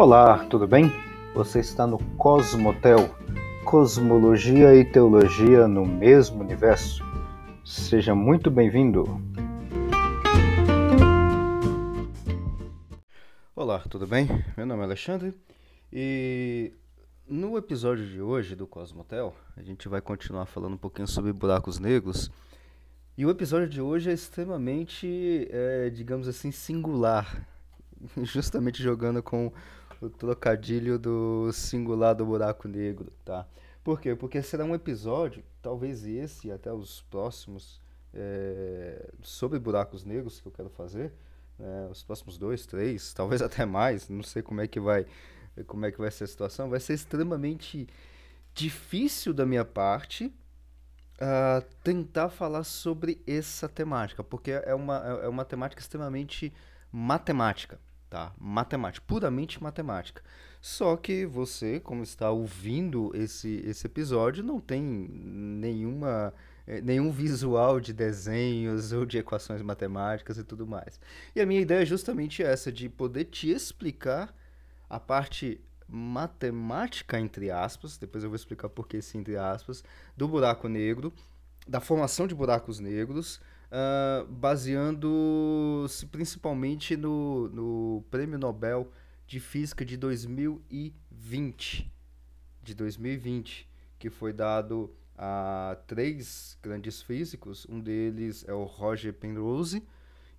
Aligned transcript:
Olá, 0.00 0.44
tudo 0.44 0.64
bem? 0.64 0.92
Você 1.34 1.58
está 1.58 1.84
no 1.84 1.98
Cosmotel, 2.14 3.12
Cosmologia 3.64 4.72
e 4.72 4.84
Teologia 4.84 5.66
no 5.66 5.84
mesmo 5.84 6.40
universo. 6.40 7.02
Seja 7.64 8.14
muito 8.14 8.48
bem-vindo. 8.48 9.20
Olá, 13.56 13.80
tudo 13.90 14.06
bem? 14.06 14.28
Meu 14.56 14.64
nome 14.64 14.82
é 14.82 14.84
Alexandre 14.84 15.34
e 15.92 16.72
no 17.28 17.58
episódio 17.58 18.06
de 18.06 18.20
hoje 18.20 18.54
do 18.54 18.68
Cosmotel 18.68 19.34
a 19.56 19.62
gente 19.62 19.88
vai 19.88 20.00
continuar 20.00 20.46
falando 20.46 20.74
um 20.74 20.78
pouquinho 20.78 21.08
sobre 21.08 21.32
buracos 21.32 21.80
negros. 21.80 22.30
E 23.16 23.26
o 23.26 23.30
episódio 23.30 23.68
de 23.68 23.80
hoje 23.80 24.10
é 24.10 24.12
extremamente, 24.12 25.48
é, 25.50 25.90
digamos 25.90 26.28
assim, 26.28 26.52
singular, 26.52 27.44
justamente 28.22 28.80
jogando 28.80 29.20
com 29.24 29.52
o 30.00 30.08
trocadilho 30.08 30.98
do 30.98 31.52
singular 31.52 32.14
do 32.14 32.24
buraco 32.24 32.68
negro, 32.68 33.12
tá? 33.24 33.46
Por 33.82 34.00
quê? 34.00 34.14
Porque 34.14 34.42
será 34.42 34.64
um 34.64 34.74
episódio, 34.74 35.42
talvez 35.62 36.04
esse 36.04 36.48
e 36.48 36.52
até 36.52 36.72
os 36.72 37.02
próximos, 37.10 37.80
é, 38.12 39.10
sobre 39.22 39.58
buracos 39.58 40.04
negros 40.04 40.40
que 40.40 40.46
eu 40.46 40.52
quero 40.52 40.68
fazer, 40.68 41.12
né? 41.58 41.88
os 41.90 42.02
próximos 42.02 42.36
dois, 42.38 42.66
três, 42.66 43.12
talvez 43.14 43.42
até 43.42 43.64
mais, 43.64 44.08
não 44.08 44.22
sei 44.22 44.42
como 44.42 44.60
é 44.60 44.66
que 44.66 44.78
vai, 44.78 45.06
como 45.66 45.86
é 45.86 45.92
que 45.92 45.98
vai 45.98 46.10
ser 46.10 46.24
a 46.24 46.26
situação, 46.26 46.68
vai 46.68 46.80
ser 46.80 46.94
extremamente 46.94 47.88
difícil 48.54 49.32
da 49.32 49.46
minha 49.46 49.64
parte 49.64 50.26
uh, 50.26 51.64
tentar 51.82 52.28
falar 52.28 52.64
sobre 52.64 53.22
essa 53.26 53.68
temática, 53.68 54.22
porque 54.22 54.50
é 54.50 54.74
uma, 54.74 54.96
é 55.22 55.28
uma 55.28 55.44
temática 55.44 55.80
extremamente 55.80 56.52
matemática, 56.90 57.78
tá? 58.08 58.32
Matemática, 58.38 59.04
puramente 59.06 59.62
matemática. 59.62 60.22
Só 60.60 60.96
que 60.96 61.24
você, 61.24 61.78
como 61.78 62.02
está 62.02 62.30
ouvindo 62.30 63.12
esse, 63.14 63.62
esse 63.64 63.86
episódio, 63.86 64.42
não 64.42 64.60
tem 64.60 64.82
nenhuma 64.82 66.34
eh, 66.66 66.80
nenhum 66.82 67.10
visual 67.10 67.80
de 67.80 67.92
desenhos 67.92 68.92
ou 68.92 69.06
de 69.06 69.18
equações 69.18 69.62
matemáticas 69.62 70.36
e 70.36 70.44
tudo 70.44 70.66
mais. 70.66 71.00
E 71.34 71.40
a 71.40 71.46
minha 71.46 71.60
ideia 71.60 71.82
é 71.82 71.86
justamente 71.86 72.42
essa, 72.42 72.72
de 72.72 72.88
poder 72.88 73.24
te 73.24 73.50
explicar 73.50 74.34
a 74.90 74.98
parte 74.98 75.60
matemática, 75.88 77.18
entre 77.18 77.50
aspas, 77.50 77.96
depois 77.96 78.22
eu 78.22 78.28
vou 78.28 78.36
explicar 78.36 78.68
por 78.68 78.86
que 78.86 78.98
esse 78.98 79.16
entre 79.16 79.36
aspas, 79.36 79.82
do 80.16 80.28
buraco 80.28 80.68
negro, 80.68 81.12
da 81.66 81.80
formação 81.80 82.26
de 82.26 82.34
buracos 82.34 82.78
negros, 82.78 83.40
uh, 83.70 84.26
baseando-se 84.26 86.06
principalmente 86.06 86.96
no, 86.96 87.48
no 87.48 88.04
Prêmio 88.10 88.38
Nobel 88.38 88.90
de 89.26 89.40
Física 89.40 89.84
de 89.84 89.96
2020, 89.96 91.92
de 92.62 92.74
2020, 92.74 93.68
que 93.98 94.10
foi 94.10 94.32
dado 94.32 94.94
a 95.16 95.76
três 95.86 96.56
grandes 96.62 97.02
físicos, 97.02 97.66
um 97.68 97.80
deles 97.80 98.44
é 98.46 98.52
o 98.52 98.64
Roger 98.64 99.12
Penrose, 99.12 99.82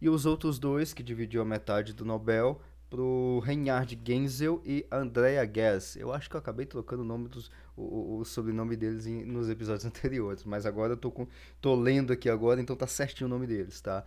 e 0.02 0.08
os 0.09 0.25
outros 0.25 0.58
dois, 0.58 0.93
que 0.93 1.03
dividiu 1.03 1.41
a 1.41 1.45
metade 1.45 1.93
do 1.93 2.05
Nobel, 2.05 2.61
pro 2.89 3.39
Reinhard 3.45 3.99
Genzel 4.03 4.61
e 4.66 4.86
Andrea 4.91 5.45
Ghez. 5.45 5.95
Eu 5.95 6.11
acho 6.11 6.30
que 6.30 6.36
eu 6.36 6.39
acabei 6.39 6.66
trocando 6.66 7.03
o 7.03 7.05
nome 7.05 7.27
dos 7.27 7.52
o, 7.80 8.19
o 8.19 8.25
sobrenome 8.25 8.75
deles 8.75 9.05
em, 9.05 9.23
nos 9.23 9.49
episódios 9.49 9.85
anteriores, 9.88 10.44
mas 10.44 10.66
agora 10.66 10.94
eu 10.94 10.97
tô 10.97 11.11
com 11.11 11.27
tô 11.61 11.75
lendo 11.75 12.13
aqui 12.13 12.30
agora, 12.30 12.61
então 12.61 12.75
tá 12.75 12.88
certinho 12.88 13.27
o 13.27 13.30
nome 13.30 13.47
deles, 13.47 13.80
tá? 13.81 14.03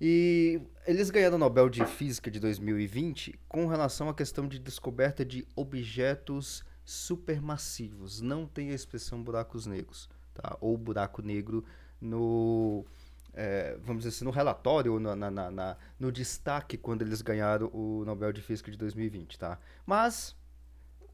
E 0.00 0.60
eles 0.86 1.10
ganharam 1.10 1.36
o 1.36 1.38
Nobel 1.38 1.68
de 1.68 1.84
Física 1.84 2.30
de 2.30 2.40
2020 2.40 3.38
com 3.46 3.66
relação 3.66 4.08
à 4.08 4.14
questão 4.14 4.48
de 4.48 4.58
descoberta 4.58 5.24
de 5.24 5.46
objetos 5.54 6.64
supermassivos. 6.84 8.20
Não 8.22 8.46
tem 8.46 8.70
a 8.70 8.74
expressão 8.74 9.22
buracos 9.22 9.66
negros, 9.66 10.08
tá? 10.32 10.56
Ou 10.58 10.78
buraco 10.78 11.20
negro 11.20 11.62
no 12.00 12.86
é, 13.32 13.76
vamos 13.82 14.04
dizer 14.04 14.14
assim, 14.14 14.24
no 14.24 14.30
relatório, 14.30 14.98
na, 14.98 15.14
na, 15.14 15.50
na, 15.50 15.76
no 15.98 16.10
destaque 16.10 16.76
quando 16.76 17.02
eles 17.02 17.22
ganharam 17.22 17.70
o 17.72 18.04
Nobel 18.04 18.32
de 18.32 18.42
Física 18.42 18.70
de 18.70 18.76
2020, 18.76 19.38
tá? 19.38 19.58
Mas, 19.86 20.36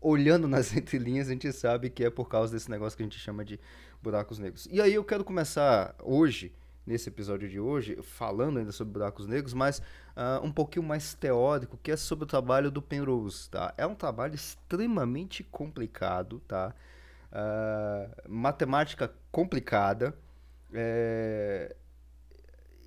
olhando 0.01 0.47
nas 0.49 0.75
entrelinhas, 0.77 1.29
a 1.29 1.33
gente 1.33 1.53
sabe 1.53 1.91
que 1.91 2.05
é 2.05 2.11
por 2.11 2.29
causa 2.29 2.53
desse 2.53 2.71
negócio 2.71 2.97
que 2.97 3.03
a 3.03 3.07
gente 3.07 3.19
chama 3.19 3.45
de 3.45 3.59
buracos 4.03 4.39
negros. 4.39 4.69
E 4.71 4.81
aí 4.81 4.95
eu 4.95 5.05
quero 5.05 5.25
começar 5.25 5.95
hoje, 6.03 6.53
nesse 6.87 7.09
episódio 7.09 7.49
de 7.49 7.59
hoje, 7.59 7.99
falando 8.03 8.59
ainda 8.59 8.73
sobre 8.73 8.93
buracos 8.93 9.27
negros, 9.27 9.53
mas 9.53 9.79
uh, 9.79 10.45
um 10.45 10.53
pouquinho 10.53 10.85
mais 10.85 11.15
teórico, 11.15 11.79
que 11.83 11.91
é 11.91 11.97
sobre 11.97 12.25
o 12.25 12.27
trabalho 12.27 12.71
do 12.71 12.81
Penrose, 12.81 13.51
tá? 13.51 13.75
É 13.77 13.87
um 13.87 13.95
trabalho 13.95 14.35
extremamente 14.35 15.43
complicado, 15.43 16.41
tá? 16.47 16.75
Uh, 17.33 18.31
matemática 18.31 19.13
complicada, 19.33 20.17
é, 20.73 21.75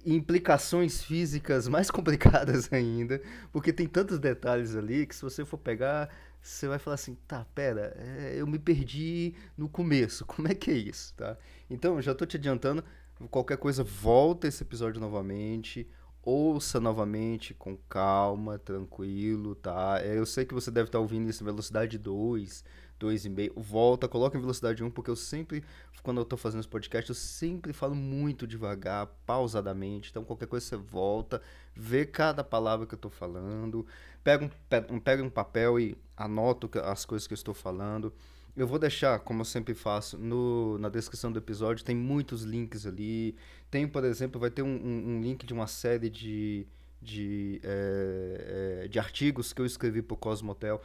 implicações 0.05 1.01
físicas 1.01 1.67
mais 1.67 1.89
complicadas 1.91 2.71
ainda, 2.71 3.21
porque 3.51 3.73
tem 3.73 3.87
tantos 3.87 4.19
detalhes 4.19 4.75
ali 4.75 5.05
que 5.05 5.15
se 5.15 5.21
você 5.21 5.45
for 5.45 5.57
pegar, 5.57 6.09
você 6.41 6.67
vai 6.67 6.79
falar 6.79 6.95
assim, 6.95 7.15
tá, 7.27 7.45
pera, 7.53 7.93
é, 7.97 8.35
eu 8.37 8.47
me 8.47 8.59
perdi 8.59 9.33
no 9.57 9.67
começo, 9.69 10.25
como 10.27 10.47
é 10.47 10.55
que 10.55 10.71
é 10.71 10.75
isso, 10.75 11.13
tá? 11.15 11.37
Então, 11.69 12.01
já 12.01 12.15
tô 12.15 12.25
te 12.25 12.37
adiantando, 12.37 12.83
qualquer 13.29 13.57
coisa, 13.57 13.83
volta 13.83 14.47
esse 14.47 14.63
episódio 14.63 15.01
novamente, 15.01 15.87
ouça 16.23 16.79
novamente 16.79 17.53
com 17.53 17.77
calma, 17.89 18.57
tranquilo, 18.59 19.55
tá? 19.55 19.99
É, 20.01 20.17
eu 20.17 20.25
sei 20.25 20.45
que 20.45 20.53
você 20.53 20.71
deve 20.71 20.87
estar 20.87 20.99
ouvindo 20.99 21.29
isso 21.29 21.43
em 21.43 21.45
velocidade 21.45 21.97
2, 21.97 22.63
2,5. 22.99 23.53
Volta, 23.55 24.07
coloca 24.07 24.37
em 24.37 24.41
velocidade 24.41 24.83
1, 24.83 24.91
porque 24.91 25.09
eu 25.09 25.15
sempre, 25.15 25.63
quando 26.03 26.19
eu 26.19 26.25
tô 26.25 26.35
fazendo 26.35 26.59
esse 26.59 26.69
podcast, 26.69 27.09
eu 27.09 27.15
sempre 27.15 27.73
falo 27.73 27.95
muito 27.95 28.45
devagar, 28.45 29.07
pausadamente. 29.25 30.09
Então, 30.09 30.23
qualquer 30.23 30.47
coisa 30.47 30.65
você 30.65 30.75
volta, 30.75 31.41
vê 31.75 32.05
cada 32.05 32.43
palavra 32.43 32.85
que 32.85 32.93
eu 32.93 32.99
tô 32.99 33.09
falando, 33.09 33.85
pega 34.23 34.45
um, 34.45 34.99
pega 34.99 35.23
um 35.23 35.29
papel 35.29 35.79
e 35.79 35.97
anota 36.15 36.81
as 36.81 37.05
coisas 37.05 37.25
que 37.25 37.33
eu 37.33 37.37
estou 37.37 37.53
falando. 37.53 38.13
Eu 38.55 38.67
vou 38.67 38.77
deixar, 38.77 39.19
como 39.19 39.41
eu 39.41 39.45
sempre 39.45 39.73
faço, 39.73 40.17
no, 40.17 40.77
na 40.79 40.89
descrição 40.89 41.31
do 41.31 41.39
episódio, 41.39 41.85
tem 41.85 41.95
muitos 41.95 42.43
links 42.43 42.85
ali. 42.85 43.35
Tem, 43.71 43.87
por 43.87 44.03
exemplo, 44.03 44.39
vai 44.39 44.49
ter 44.49 44.63
um, 44.63 44.67
um, 44.67 45.09
um 45.11 45.21
link 45.21 45.45
de 45.45 45.53
uma 45.53 45.67
série 45.67 46.09
de, 46.09 46.67
de, 47.01 47.61
é, 47.63 48.81
é, 48.83 48.87
de 48.89 48.99
artigos 48.99 49.53
que 49.53 49.61
eu 49.61 49.65
escrevi 49.65 50.01
para 50.01 50.13
o 50.13 50.17
Cosmotel 50.17 50.81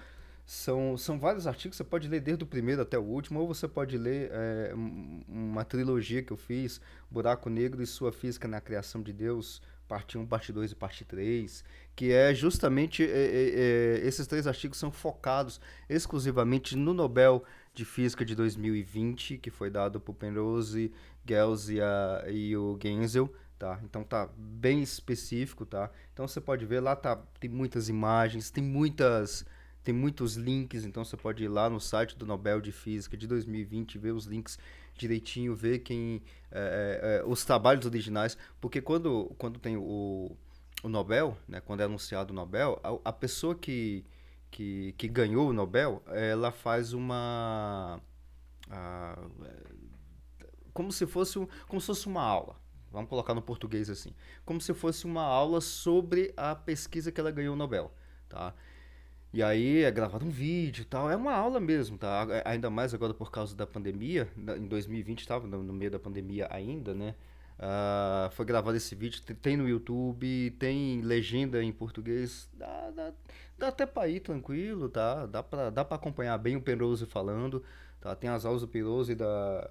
são, 0.46 0.96
são 0.96 1.18
vários 1.18 1.46
artigos, 1.46 1.76
você 1.76 1.84
pode 1.84 2.06
ler 2.06 2.20
desde 2.20 2.44
o 2.44 2.46
primeiro 2.46 2.82
até 2.82 2.98
o 2.98 3.02
último, 3.02 3.40
ou 3.40 3.48
você 3.48 3.66
pode 3.66 3.96
ler 3.96 4.30
é, 4.30 4.72
uma 5.26 5.64
trilogia 5.64 6.22
que 6.22 6.32
eu 6.32 6.36
fiz, 6.36 6.80
Buraco 7.10 7.48
Negro 7.48 7.82
e 7.82 7.86
Sua 7.86 8.12
Física 8.12 8.46
na 8.46 8.60
Criação 8.60 9.02
de 9.02 9.12
Deus, 9.12 9.62
parte 9.88 10.18
1, 10.18 10.26
parte 10.26 10.52
2 10.52 10.72
e 10.72 10.74
parte 10.74 11.04
3, 11.04 11.64
que 11.96 12.12
é 12.12 12.34
justamente, 12.34 13.02
é, 13.02 13.06
é, 13.08 14.00
esses 14.06 14.26
três 14.26 14.46
artigos 14.46 14.78
são 14.78 14.90
focados 14.90 15.60
exclusivamente 15.88 16.76
no 16.76 16.92
Nobel 16.92 17.44
de 17.72 17.84
Física 17.84 18.24
de 18.24 18.34
2020, 18.34 19.38
que 19.38 19.50
foi 19.50 19.70
dado 19.70 19.98
por 19.98 20.14
Penrose, 20.14 20.92
Gels 21.26 21.70
e, 21.70 21.80
a, 21.80 22.24
e 22.28 22.54
o 22.54 22.78
Genzel, 22.82 23.32
tá? 23.58 23.80
Então 23.82 24.04
tá 24.04 24.28
bem 24.36 24.82
específico, 24.82 25.64
tá? 25.64 25.90
Então 26.12 26.28
você 26.28 26.40
pode 26.40 26.66
ver, 26.66 26.80
lá 26.80 26.94
tá, 26.94 27.16
tem 27.40 27.48
muitas 27.48 27.88
imagens, 27.88 28.50
tem 28.50 28.62
muitas 28.62 29.44
tem 29.84 29.94
muitos 29.94 30.34
links, 30.34 30.84
então 30.84 31.04
você 31.04 31.16
pode 31.16 31.44
ir 31.44 31.48
lá 31.48 31.68
no 31.68 31.78
site 31.78 32.16
do 32.16 32.24
Nobel 32.24 32.58
de 32.58 32.72
Física 32.72 33.16
de 33.18 33.26
2020, 33.26 33.98
ver 33.98 34.12
os 34.12 34.24
links 34.24 34.58
direitinho, 34.96 35.54
ver 35.54 35.80
quem 35.80 36.22
é, 36.50 37.20
é, 37.20 37.28
os 37.28 37.44
trabalhos 37.44 37.84
originais, 37.84 38.38
porque 38.60 38.80
quando, 38.80 39.34
quando 39.36 39.58
tem 39.58 39.76
o, 39.76 40.34
o 40.82 40.88
Nobel, 40.88 41.36
né, 41.46 41.60
quando 41.60 41.80
é 41.80 41.84
anunciado 41.84 42.32
o 42.32 42.34
Nobel, 42.34 42.80
a, 42.82 43.10
a 43.10 43.12
pessoa 43.12 43.54
que, 43.54 44.06
que, 44.50 44.94
que 44.96 45.06
ganhou 45.06 45.50
o 45.50 45.52
Nobel, 45.52 46.02
ela 46.06 46.50
faz 46.50 46.94
uma 46.94 48.00
a, 48.70 49.18
como 50.72 50.90
se 50.90 51.06
fosse 51.06 51.38
como 51.68 51.80
se 51.80 51.86
fosse 51.86 52.06
uma 52.06 52.22
aula. 52.22 52.56
Vamos 52.90 53.10
colocar 53.10 53.34
no 53.34 53.42
português 53.42 53.90
assim, 53.90 54.14
como 54.46 54.60
se 54.60 54.72
fosse 54.72 55.04
uma 55.04 55.22
aula 55.22 55.60
sobre 55.60 56.32
a 56.36 56.54
pesquisa 56.54 57.12
que 57.12 57.20
ela 57.20 57.30
ganhou 57.30 57.54
o 57.54 57.56
Nobel, 57.58 57.92
tá? 58.28 58.54
E 59.34 59.42
aí 59.42 59.82
é 59.82 59.90
gravado 59.90 60.24
um 60.24 60.30
vídeo 60.30 60.82
e 60.82 60.84
tal. 60.84 61.10
É 61.10 61.16
uma 61.16 61.32
aula 61.34 61.58
mesmo, 61.58 61.98
tá? 61.98 62.24
É, 62.30 62.42
ainda 62.48 62.70
mais 62.70 62.94
agora 62.94 63.12
por 63.12 63.32
causa 63.32 63.52
da 63.56 63.66
pandemia. 63.66 64.28
Em 64.56 64.68
2020 64.68 65.18
estava 65.18 65.44
no 65.44 65.72
meio 65.72 65.90
da 65.90 65.98
pandemia 65.98 66.46
ainda, 66.50 66.94
né? 66.94 67.16
Uh, 67.58 68.30
foi 68.30 68.44
gravado 68.44 68.76
esse 68.76 68.94
vídeo, 68.94 69.20
tem 69.42 69.56
no 69.56 69.68
YouTube, 69.68 70.52
tem 70.52 71.00
legenda 71.00 71.60
em 71.60 71.72
português. 71.72 72.48
Dá, 72.52 72.92
dá, 72.92 73.12
dá 73.58 73.68
até 73.68 73.84
pra 73.84 74.06
ir 74.06 74.20
tranquilo, 74.20 74.88
tá? 74.88 75.26
Dá 75.26 75.42
pra, 75.42 75.68
dá 75.68 75.84
pra 75.84 75.96
acompanhar 75.96 76.38
bem 76.38 76.54
o 76.54 76.62
Penrose 76.62 77.04
falando. 77.04 77.60
Tá? 78.00 78.14
Tem 78.14 78.30
as 78.30 78.44
aulas 78.44 78.60
do 78.62 78.68
Penrose 78.68 79.16
da. 79.16 79.68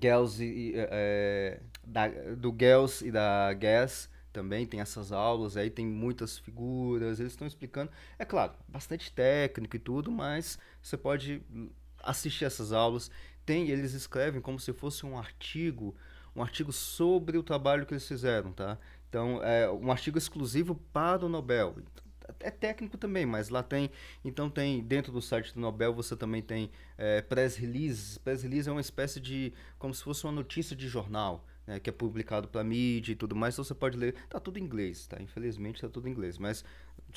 Gels 0.00 0.40
e, 0.40 0.72
é, 0.74 1.60
da, 1.86 2.08
do 2.08 2.56
Gels 2.58 3.02
e 3.02 3.10
da 3.10 3.52
Gas 3.52 4.08
também 4.34 4.66
tem 4.66 4.80
essas 4.80 5.12
aulas, 5.12 5.56
aí 5.56 5.70
tem 5.70 5.86
muitas 5.86 6.36
figuras, 6.36 7.20
eles 7.20 7.32
estão 7.32 7.46
explicando. 7.46 7.90
É 8.18 8.24
claro, 8.24 8.52
bastante 8.68 9.12
técnico 9.12 9.76
e 9.76 9.78
tudo, 9.78 10.10
mas 10.10 10.58
você 10.82 10.96
pode 10.96 11.40
assistir 12.02 12.44
essas 12.44 12.72
aulas. 12.72 13.10
Tem, 13.46 13.70
eles 13.70 13.94
escrevem 13.94 14.40
como 14.40 14.58
se 14.58 14.72
fosse 14.72 15.06
um 15.06 15.16
artigo, 15.16 15.94
um 16.34 16.42
artigo 16.42 16.72
sobre 16.72 17.38
o 17.38 17.44
trabalho 17.44 17.86
que 17.86 17.94
eles 17.94 18.06
fizeram, 18.06 18.52
tá? 18.52 18.76
Então, 19.08 19.40
é 19.40 19.70
um 19.70 19.92
artigo 19.92 20.18
exclusivo 20.18 20.74
para 20.92 21.24
o 21.24 21.28
Nobel. 21.28 21.76
É 22.40 22.50
técnico 22.50 22.96
também, 22.96 23.26
mas 23.26 23.48
lá 23.48 23.62
tem. 23.62 23.90
Então 24.24 24.48
tem 24.50 24.82
dentro 24.82 25.12
do 25.12 25.20
site 25.20 25.52
do 25.54 25.60
Nobel 25.60 25.92
você 25.92 26.16
também 26.16 26.42
tem 26.42 26.70
é, 26.96 27.20
press 27.22 27.56
release. 27.56 28.18
Press 28.20 28.42
release 28.42 28.68
é 28.68 28.72
uma 28.72 28.80
espécie 28.80 29.20
de 29.20 29.52
como 29.78 29.92
se 29.94 30.02
fosse 30.02 30.24
uma 30.24 30.32
notícia 30.32 30.74
de 30.74 30.88
jornal 30.88 31.44
né, 31.66 31.80
que 31.80 31.88
é 31.88 31.92
publicado 31.92 32.48
para 32.48 32.62
mídia 32.62 33.12
e 33.12 33.16
tudo 33.16 33.34
mais, 33.34 33.54
então 33.54 33.64
você 33.64 33.74
pode 33.74 33.96
ler, 33.96 34.14
tá 34.28 34.38
tudo 34.38 34.58
em 34.58 34.62
inglês, 34.62 35.06
tá? 35.06 35.20
Infelizmente 35.20 35.80
tá 35.80 35.88
tudo 35.88 36.08
em 36.08 36.12
inglês, 36.12 36.38
mas 36.38 36.64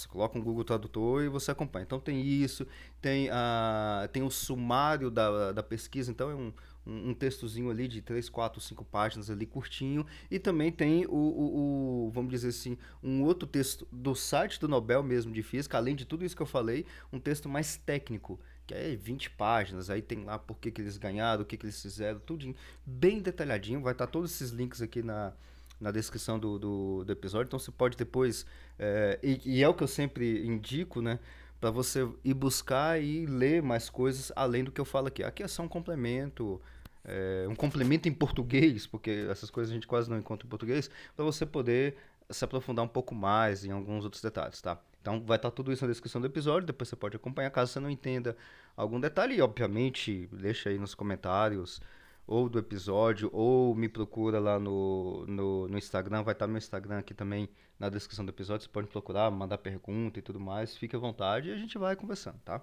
você 0.01 0.07
coloca 0.07 0.37
um 0.37 0.41
Google 0.41 0.63
Tradutor 0.63 1.23
e 1.23 1.29
você 1.29 1.51
acompanha. 1.51 1.83
Então 1.83 1.99
tem 1.99 2.21
isso, 2.21 2.65
tem, 3.01 3.29
a, 3.29 4.09
tem 4.11 4.23
o 4.23 4.29
sumário 4.29 5.09
da, 5.09 5.51
da 5.51 5.63
pesquisa, 5.63 6.11
então 6.11 6.29
é 6.29 6.35
um, 6.35 6.53
um, 6.85 7.09
um 7.09 7.13
textozinho 7.13 7.69
ali 7.69 7.87
de 7.87 8.01
3, 8.01 8.29
4, 8.29 8.61
5 8.61 8.85
páginas 8.85 9.29
ali 9.29 9.45
curtinho, 9.45 10.05
e 10.31 10.39
também 10.39 10.71
tem 10.71 11.05
o, 11.05 11.11
o, 11.11 12.07
o, 12.07 12.11
vamos 12.11 12.31
dizer 12.31 12.49
assim, 12.49 12.77
um 13.03 13.23
outro 13.23 13.47
texto 13.47 13.87
do 13.91 14.15
site 14.15 14.59
do 14.59 14.67
Nobel 14.67 15.03
mesmo 15.03 15.33
de 15.33 15.43
Física, 15.43 15.77
além 15.77 15.95
de 15.95 16.05
tudo 16.05 16.23
isso 16.23 16.35
que 16.35 16.41
eu 16.41 16.47
falei, 16.47 16.85
um 17.11 17.19
texto 17.19 17.49
mais 17.49 17.77
técnico, 17.77 18.39
que 18.65 18.73
é 18.73 18.95
20 18.95 19.29
páginas, 19.31 19.89
aí 19.89 20.01
tem 20.01 20.23
lá 20.23 20.39
por 20.39 20.57
que, 20.57 20.71
que 20.71 20.81
eles 20.81 20.97
ganharam, 20.97 21.43
o 21.43 21.45
que, 21.45 21.57
que 21.57 21.65
eles 21.65 21.81
fizeram, 21.81 22.19
tudo 22.19 22.55
bem 22.85 23.19
detalhadinho, 23.19 23.81
vai 23.81 23.93
estar 23.93 24.07
todos 24.07 24.31
esses 24.31 24.51
links 24.51 24.81
aqui 24.81 25.01
na, 25.01 25.33
na 25.79 25.91
descrição 25.91 26.39
do, 26.39 26.57
do, 26.57 27.03
do 27.05 27.11
episódio, 27.11 27.47
então 27.47 27.59
você 27.59 27.71
pode 27.71 27.95
depois, 27.95 28.45
é, 28.79 29.19
e, 29.21 29.41
e, 29.45 29.63
é 29.63 29.69
o 29.69 29.73
que 29.73 29.83
eu 29.83 29.87
sempre 29.87 30.45
indico, 30.45 31.01
né, 31.01 31.19
para 31.59 31.71
você 31.71 32.07
ir 32.23 32.33
buscar 32.33 33.01
e 33.01 33.25
ler 33.25 33.61
mais 33.61 33.89
coisas 33.89 34.31
além 34.35 34.63
do 34.63 34.71
que 34.71 34.79
eu 34.79 34.85
falo 34.85 35.07
aqui. 35.07 35.23
Aqui 35.23 35.43
é 35.43 35.47
só 35.47 35.63
um 35.63 35.67
complemento, 35.67 36.61
é, 37.03 37.45
um 37.49 37.55
complemento 37.55 38.07
em 38.07 38.13
português, 38.13 38.85
porque 38.87 39.27
essas 39.29 39.49
coisas 39.49 39.71
a 39.71 39.73
gente 39.73 39.87
quase 39.87 40.09
não 40.09 40.17
encontra 40.17 40.45
em 40.45 40.49
português, 40.49 40.89
para 41.15 41.23
você 41.23 41.45
poder 41.45 41.95
se 42.29 42.43
aprofundar 42.43 42.83
um 42.83 42.89
pouco 42.89 43.15
mais 43.15 43.63
em 43.63 43.71
alguns 43.71 44.03
outros 44.03 44.21
detalhes, 44.21 44.61
tá? 44.61 44.79
Então 45.01 45.21
vai 45.21 45.37
estar 45.37 45.51
tudo 45.51 45.71
isso 45.71 45.85
na 45.85 45.91
descrição 45.91 46.19
do 46.19 46.27
episódio, 46.27 46.67
depois 46.67 46.89
você 46.89 46.95
pode 46.95 47.15
acompanhar 47.15 47.49
caso 47.49 47.71
você 47.71 47.79
não 47.79 47.89
entenda 47.89 48.35
algum 48.75 48.99
detalhe 48.99 49.35
e 49.35 49.41
obviamente 49.41 50.27
deixa 50.33 50.69
aí 50.69 50.77
nos 50.77 50.93
comentários 50.93 51.81
ou 52.27 52.49
do 52.49 52.59
episódio 52.59 53.29
ou 53.33 53.73
me 53.73 53.87
procura 53.89 54.39
lá 54.39 54.59
no, 54.59 55.25
no, 55.25 55.67
no 55.67 55.77
Instagram, 55.77 56.23
vai 56.23 56.33
estar 56.33 56.45
meu 56.45 56.57
Instagram 56.57 56.99
aqui 56.99 57.13
também 57.13 57.49
na 57.79 57.89
descrição 57.89 58.25
do 58.25 58.29
episódio, 58.29 58.65
você 58.65 58.71
pode 58.71 58.87
procurar, 58.87 59.31
mandar 59.31 59.57
pergunta 59.57 60.19
e 60.19 60.21
tudo 60.21 60.39
mais, 60.39 60.75
fique 60.75 60.95
à 60.95 60.99
vontade 60.99 61.49
e 61.49 61.53
a 61.53 61.57
gente 61.57 61.77
vai 61.77 61.95
conversando, 61.95 62.39
tá? 62.43 62.61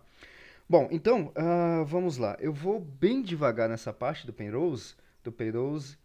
Bom, 0.69 0.88
então, 0.90 1.32
uh, 1.37 1.84
vamos 1.84 2.19
lá. 2.19 2.37
Eu 2.40 2.52
vou 2.52 2.81
bem 2.81 3.22
devagar 3.22 3.69
nessa 3.69 3.93
parte 3.93 4.26
do 4.26 4.32
Penrose, 4.32 4.94
do 5.22 5.32
Penrose, 5.32 5.96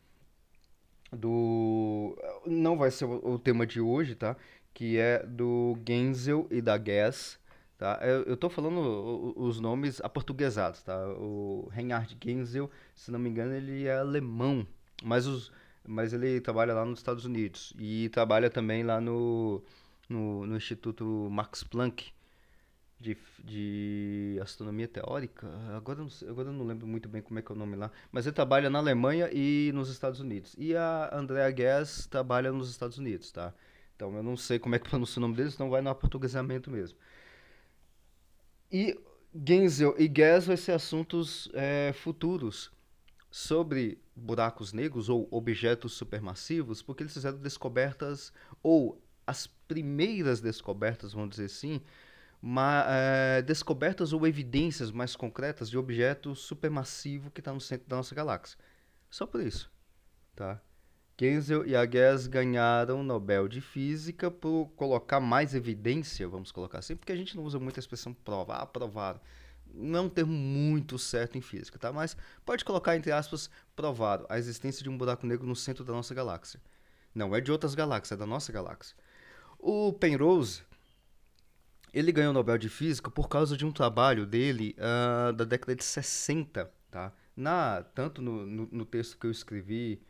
do... 1.12 2.18
Não 2.46 2.78
vai 2.78 2.92
ser 2.92 3.06
o, 3.06 3.34
o 3.34 3.40
tema 3.40 3.66
de 3.66 3.82
hoje, 3.82 4.16
tá? 4.16 4.36
que 4.80 4.98
é 4.98 5.26
do 5.26 5.78
Genzel 5.86 6.48
e 6.50 6.62
da 6.62 6.78
Guess. 6.78 7.38
Tá? 7.80 7.98
Eu, 8.04 8.36
tô 8.36 8.50
falando 8.50 9.34
os 9.38 9.62
nomes 9.62 10.02
aportuguesados, 10.02 10.84
tá? 10.84 10.98
O 11.14 11.70
Reinhard 11.72 12.18
Genzel, 12.22 12.70
se 12.94 13.10
não 13.10 13.18
me 13.18 13.30
engano, 13.30 13.54
ele 13.54 13.86
é 13.86 13.98
alemão, 13.98 14.68
mas, 15.02 15.26
os, 15.26 15.50
mas 15.88 16.12
ele 16.12 16.42
trabalha 16.42 16.74
lá 16.74 16.84
nos 16.84 17.00
Estados 17.00 17.24
Unidos 17.24 17.74
e 17.80 18.10
trabalha 18.10 18.50
também 18.50 18.84
lá 18.84 19.00
no, 19.00 19.64
no, 20.10 20.46
no 20.46 20.58
Instituto 20.58 21.30
Max 21.32 21.64
Planck 21.64 22.12
de, 23.00 23.18
de 23.46 24.38
Astronomia 24.42 24.90
Teórica. 24.90 25.48
Agora, 25.74 26.06
agora 26.28 26.50
eu 26.50 26.54
não 26.54 26.66
lembro 26.66 26.86
muito 26.86 27.08
bem 27.08 27.22
como 27.22 27.40
é 27.40 27.42
que 27.42 27.50
é 27.50 27.56
o 27.56 27.58
nome 27.58 27.78
lá, 27.78 27.90
mas 28.12 28.26
ele 28.26 28.36
trabalha 28.36 28.70
na 28.70 28.80
Alemanha 28.80 29.30
e 29.32 29.72
nos 29.74 29.90
Estados 29.90 30.20
Unidos. 30.20 30.54
E 30.58 30.76
a 30.76 31.12
Andrea 31.14 31.50
Guess 31.50 32.08
trabalha 32.08 32.52
nos 32.52 32.70
Estados 32.70 32.98
Unidos, 32.98 33.32
tá? 33.32 33.54
Então 33.96 34.14
eu 34.18 34.24
não 34.24 34.36
sei 34.36 34.60
como 34.60 34.76
é 34.76 34.80
que 34.80 34.88
pronuncia 34.90 35.20
o 35.20 35.22
nome 35.22 35.36
deles, 35.36 35.54
então 35.54 35.70
vai 35.70 35.82
no 35.82 35.90
aportuguesamento 35.90 36.70
mesmo. 36.70 36.98
E 38.72 39.00
Genzel 39.34 39.96
e 39.98 40.08
Guess 40.08 40.46
vai 40.46 40.58
ser 40.58 40.74
assuntos 40.74 41.50
é, 41.54 41.94
futuros 41.94 42.72
sobre 43.32 44.02
buracos 44.16 44.74
negros 44.74 45.10
ou 45.10 45.28
objetos 45.32 45.94
supermassivos, 45.94 46.82
porque 46.82 47.04
eles 47.04 47.14
fizeram 47.14 47.38
descobertas, 47.38 48.34
ou 48.62 49.02
as 49.26 49.48
primeiras 49.48 50.42
descobertas, 50.42 51.14
vamos 51.14 51.32
dizer 51.32 51.46
assim, 51.46 51.82
é, 52.88 53.42
descobertas 53.42 54.14
ou 54.14 54.26
evidências 54.26 54.92
mais 54.92 55.16
concretas 55.16 55.70
de 55.70 55.78
objeto 55.78 56.36
supermassivo 56.36 57.30
que 57.32 57.42
está 57.42 57.54
no 57.54 57.62
centro 57.62 57.88
da 57.88 57.98
nossa 57.98 58.16
galáxia. 58.16 58.58
Só 59.10 59.26
por 59.28 59.42
isso, 59.42 59.72
tá? 60.36 60.62
Genzel 61.20 61.68
e 61.68 61.76
Agues 61.76 62.28
ganharam 62.28 63.02
o 63.02 63.04
Nobel 63.04 63.50
de 63.50 63.60
Física 63.60 64.32
por 64.32 64.68
colocar 64.78 65.20
mais 65.20 65.54
evidência, 65.54 66.26
vamos 66.30 66.50
colocar 66.50 66.80
assim, 66.80 66.96
porque 66.96 67.12
a 67.12 67.16
gente 67.16 67.36
não 67.36 67.44
usa 67.44 67.60
muito 67.60 67.78
a 67.78 67.82
expressão 67.82 68.14
provar, 68.14 68.66
provar. 68.68 69.22
Não 69.74 70.00
é 70.00 70.02
um 70.02 70.10
termo 70.10 70.32
muito 70.32 70.98
certo 70.98 71.38
em 71.38 71.42
física, 71.42 71.78
tá? 71.78 71.92
Mas 71.92 72.16
pode 72.46 72.64
colocar 72.64 72.96
entre 72.96 73.12
aspas 73.12 73.50
provado 73.76 74.26
a 74.30 74.40
existência 74.40 74.82
de 74.82 74.90
um 74.90 74.98
buraco 74.98 75.28
negro 75.28 75.46
no 75.46 75.56
centro 75.56 75.84
da 75.84 75.92
nossa 75.92 76.16
galáxia. 76.16 76.62
Não 77.14 77.36
é 77.36 77.42
de 77.42 77.52
outras 77.52 77.76
galáxias, 77.76 78.18
é 78.18 78.20
da 78.20 78.26
nossa 78.26 78.52
galáxia. 78.52 78.96
O 79.60 79.92
Penrose, 79.92 80.64
ele 81.94 82.14
ganhou 82.14 82.32
o 82.32 82.34
Nobel 82.34 82.58
de 82.58 82.70
Física 82.70 83.12
por 83.12 83.28
causa 83.28 83.58
de 83.58 83.66
um 83.66 83.72
trabalho 83.72 84.26
dele 84.26 84.74
uh, 84.80 85.34
da 85.34 85.44
década 85.44 85.76
de 85.76 85.84
60, 85.84 86.72
tá? 86.90 87.12
Na, 87.36 87.84
tanto 87.94 88.22
no, 88.22 88.46
no, 88.46 88.70
no 88.72 88.86
texto 88.86 89.18
que 89.18 89.28
eu 89.28 89.32
escrevi 89.32 90.02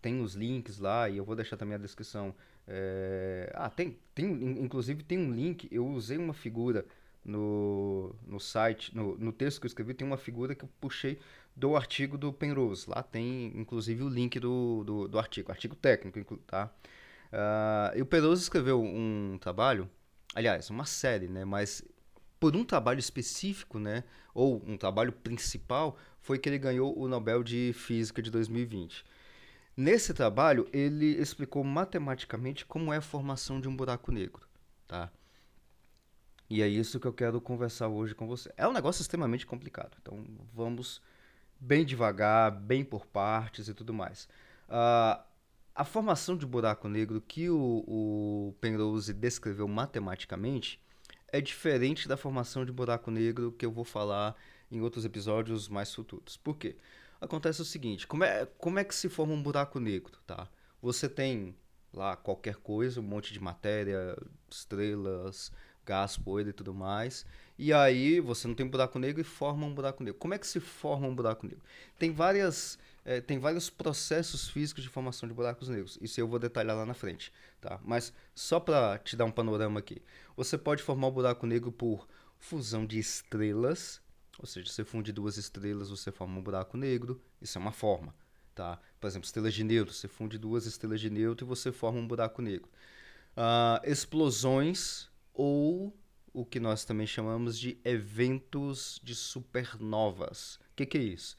tem 0.00 0.20
os 0.20 0.34
links 0.34 0.78
lá 0.78 1.08
e 1.08 1.16
eu 1.16 1.24
vou 1.24 1.36
deixar 1.36 1.56
também 1.56 1.74
a 1.74 1.78
descrição. 1.78 2.34
É... 2.66 3.50
Ah, 3.54 3.70
tem, 3.70 3.98
tem, 4.14 4.26
inclusive 4.60 5.02
tem 5.02 5.18
um 5.18 5.32
link, 5.32 5.68
eu 5.70 5.86
usei 5.86 6.18
uma 6.18 6.34
figura 6.34 6.86
no, 7.24 8.14
no 8.26 8.40
site, 8.40 8.94
no, 8.96 9.16
no 9.18 9.32
texto 9.32 9.60
que 9.60 9.66
eu 9.66 9.68
escrevi, 9.68 9.94
tem 9.94 10.06
uma 10.06 10.16
figura 10.16 10.54
que 10.54 10.64
eu 10.64 10.70
puxei 10.80 11.18
do 11.54 11.76
artigo 11.76 12.16
do 12.16 12.32
Penrose. 12.32 12.88
Lá 12.88 13.02
tem, 13.02 13.52
inclusive, 13.54 14.02
o 14.02 14.08
link 14.08 14.38
do, 14.38 14.84
do, 14.84 15.08
do 15.08 15.18
artigo, 15.18 15.50
artigo 15.50 15.74
técnico, 15.76 16.36
tá? 16.46 16.70
Uh, 17.32 17.98
e 17.98 18.02
o 18.02 18.06
Penrose 18.06 18.42
escreveu 18.42 18.82
um 18.82 19.36
trabalho, 19.40 19.90
aliás, 20.34 20.70
uma 20.70 20.84
série, 20.84 21.28
né? 21.28 21.44
Mas 21.44 21.84
por 22.40 22.56
um 22.56 22.64
trabalho 22.64 22.98
específico, 22.98 23.78
né? 23.78 24.04
Ou 24.32 24.62
um 24.66 24.76
trabalho 24.76 25.12
principal, 25.12 25.98
foi 26.20 26.38
que 26.38 26.48
ele 26.48 26.58
ganhou 26.58 26.96
o 26.98 27.08
Nobel 27.08 27.42
de 27.42 27.72
Física 27.74 28.22
de 28.22 28.30
2020. 28.30 29.04
Nesse 29.78 30.12
trabalho, 30.12 30.68
ele 30.72 31.06
explicou 31.06 31.62
matematicamente 31.62 32.66
como 32.66 32.92
é 32.92 32.96
a 32.96 33.00
formação 33.00 33.60
de 33.60 33.68
um 33.68 33.76
buraco 33.76 34.10
negro, 34.10 34.44
tá? 34.88 35.08
E 36.50 36.62
é 36.62 36.66
isso 36.66 36.98
que 36.98 37.06
eu 37.06 37.12
quero 37.12 37.40
conversar 37.40 37.86
hoje 37.86 38.12
com 38.12 38.26
você. 38.26 38.52
É 38.56 38.66
um 38.66 38.72
negócio 38.72 39.00
extremamente 39.02 39.46
complicado, 39.46 39.96
então 40.02 40.26
vamos 40.52 41.00
bem 41.60 41.84
devagar, 41.84 42.50
bem 42.50 42.84
por 42.84 43.06
partes 43.06 43.68
e 43.68 43.72
tudo 43.72 43.94
mais. 43.94 44.28
Uh, 44.68 45.22
a 45.72 45.84
formação 45.84 46.36
de 46.36 46.44
buraco 46.44 46.88
negro 46.88 47.20
que 47.20 47.48
o, 47.48 47.84
o 47.86 48.54
Penrose 48.60 49.14
descreveu 49.14 49.68
matematicamente 49.68 50.82
é 51.28 51.40
diferente 51.40 52.08
da 52.08 52.16
formação 52.16 52.64
de 52.64 52.72
buraco 52.72 53.12
negro 53.12 53.52
que 53.52 53.64
eu 53.64 53.70
vou 53.70 53.84
falar 53.84 54.34
em 54.72 54.80
outros 54.80 55.04
episódios 55.04 55.68
mais 55.68 55.94
futuros. 55.94 56.36
Por 56.36 56.58
quê? 56.58 56.74
Acontece 57.20 57.62
o 57.62 57.64
seguinte: 57.64 58.06
como 58.06 58.24
é, 58.24 58.46
como 58.58 58.78
é 58.78 58.84
que 58.84 58.94
se 58.94 59.08
forma 59.08 59.32
um 59.32 59.42
buraco 59.42 59.78
negro? 59.80 60.12
Tá? 60.26 60.48
Você 60.80 61.08
tem 61.08 61.54
lá 61.92 62.16
qualquer 62.16 62.56
coisa, 62.56 63.00
um 63.00 63.04
monte 63.04 63.32
de 63.32 63.40
matéria, 63.40 64.16
estrelas, 64.50 65.52
gás, 65.84 66.16
poeira 66.16 66.50
e 66.50 66.52
tudo 66.52 66.74
mais. 66.74 67.24
E 67.58 67.72
aí 67.72 68.20
você 68.20 68.46
não 68.46 68.54
tem 68.54 68.64
um 68.64 68.70
buraco 68.70 68.98
negro 68.98 69.20
e 69.20 69.24
forma 69.24 69.66
um 69.66 69.74
buraco 69.74 70.04
negro. 70.04 70.18
Como 70.18 70.34
é 70.34 70.38
que 70.38 70.46
se 70.46 70.60
forma 70.60 71.08
um 71.08 71.14
buraco 71.14 71.46
negro? 71.46 71.62
Tem 71.98 72.12
várias. 72.12 72.78
É, 73.04 73.22
tem 73.22 73.38
vários 73.38 73.70
processos 73.70 74.50
físicos 74.50 74.82
de 74.82 74.90
formação 74.90 75.26
de 75.26 75.34
buracos 75.34 75.70
negros. 75.70 75.98
Isso 76.00 76.20
eu 76.20 76.28
vou 76.28 76.38
detalhar 76.38 76.76
lá 76.76 76.84
na 76.84 76.92
frente, 76.92 77.32
tá? 77.58 77.80
Mas 77.82 78.12
só 78.34 78.60
para 78.60 78.98
te 78.98 79.16
dar 79.16 79.24
um 79.24 79.30
panorama 79.30 79.80
aqui, 79.80 80.02
você 80.36 80.58
pode 80.58 80.82
formar 80.82 81.06
um 81.06 81.10
buraco 81.10 81.46
negro 81.46 81.72
por 81.72 82.06
fusão 82.38 82.84
de 82.84 82.98
estrelas 82.98 84.02
ou 84.38 84.46
seja, 84.46 84.70
você 84.70 84.84
funde 84.84 85.12
duas 85.12 85.36
estrelas, 85.36 85.90
você 85.90 86.12
forma 86.12 86.38
um 86.38 86.42
buraco 86.42 86.76
negro, 86.76 87.20
isso 87.42 87.58
é 87.58 87.60
uma 87.60 87.72
forma. 87.72 88.14
Tá? 88.54 88.80
Por 89.00 89.06
exemplo, 89.06 89.26
estrelas 89.26 89.52
de 89.52 89.64
neutro, 89.64 89.92
você 89.92 90.08
funde 90.08 90.38
duas 90.38 90.64
estrelas 90.66 91.00
de 91.00 91.10
neutro 91.10 91.44
e 91.44 91.48
você 91.48 91.72
forma 91.72 91.98
um 91.98 92.06
buraco 92.06 92.40
negro. 92.40 92.68
Uh, 93.36 93.84
explosões 93.84 95.08
ou 95.34 95.96
o 96.32 96.44
que 96.44 96.60
nós 96.60 96.84
também 96.84 97.06
chamamos 97.06 97.58
de 97.58 97.78
eventos 97.84 99.00
de 99.02 99.14
supernovas. 99.14 100.56
O 100.72 100.76
que, 100.76 100.86
que, 100.86 100.98
é 100.98 101.02
isso? 101.02 101.36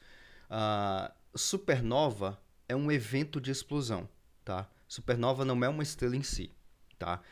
Uh, 0.50 1.12
supernova 1.38 2.40
é 2.68 2.76
um 2.76 2.90
evento 2.90 3.40
de 3.40 3.50
explosão. 3.50 4.08
Tá? 4.44 4.68
Supernova 4.86 5.44
não 5.44 5.62
é 5.64 5.68
uma 5.68 5.82
estrela 5.82 6.16
em 6.16 6.22
si, 6.22 6.52
tá? 6.98 7.22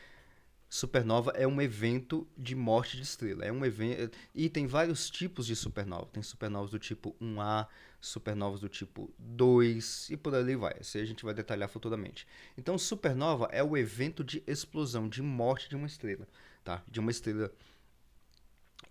Supernova 0.69 1.31
é 1.31 1.47
um 1.47 1.59
evento 1.59 2.27
de 2.37 2.55
morte 2.55 2.95
de 2.95 3.03
estrela. 3.03 3.43
É 3.43 3.51
um 3.51 3.65
evento 3.65 4.15
e 4.35 4.47
tem 4.49 4.67
vários 4.67 5.09
tipos 5.09 5.47
de 5.47 5.55
supernova. 5.55 6.05
Tem 6.13 6.21
supernovas 6.21 6.69
do 6.69 6.77
tipo 6.77 7.15
1A, 7.19 7.67
supernovas 7.99 8.59
do 8.59 8.69
tipo 8.69 9.11
2 9.17 10.11
e 10.11 10.17
por 10.17 10.35
ali 10.35 10.55
vai. 10.55 10.75
Isso 10.79 10.97
a 10.99 11.05
gente 11.05 11.25
vai 11.25 11.33
detalhar 11.33 11.67
futuramente. 11.67 12.27
Então, 12.55 12.77
supernova 12.77 13.49
é 13.51 13.63
o 13.63 13.75
evento 13.75 14.23
de 14.23 14.43
explosão, 14.45 15.09
de 15.09 15.23
morte 15.23 15.67
de 15.67 15.75
uma 15.75 15.87
estrela, 15.87 16.27
tá? 16.63 16.83
De 16.87 16.99
uma 16.99 17.09
estrela 17.09 17.51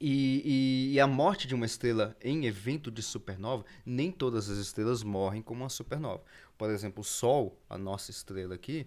e, 0.01 0.43
e, 0.45 0.95
e, 0.95 1.01
a 1.01 1.07
morte 1.09 1.49
de 1.49 1.55
uma 1.55 1.67
estrela 1.67 2.17
em 2.23 2.47
evento 2.47 2.91
de 2.91 3.03
supernova, 3.03 3.65
nem 3.85 4.13
todas 4.13 4.49
as 4.49 4.59
estrelas 4.59 5.03
morrem 5.03 5.43
como 5.43 5.65
uma 5.65 5.69
supernova. 5.69 6.23
Por 6.57 6.71
exemplo, 6.71 7.01
o 7.01 7.05
Sol, 7.05 7.61
a 7.69 7.77
nossa 7.77 8.11
estrela 8.13 8.55
aqui, 8.55 8.87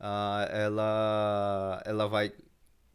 uh, 0.00 0.50
ela, 0.50 1.82
ela 1.84 2.06
vai 2.06 2.32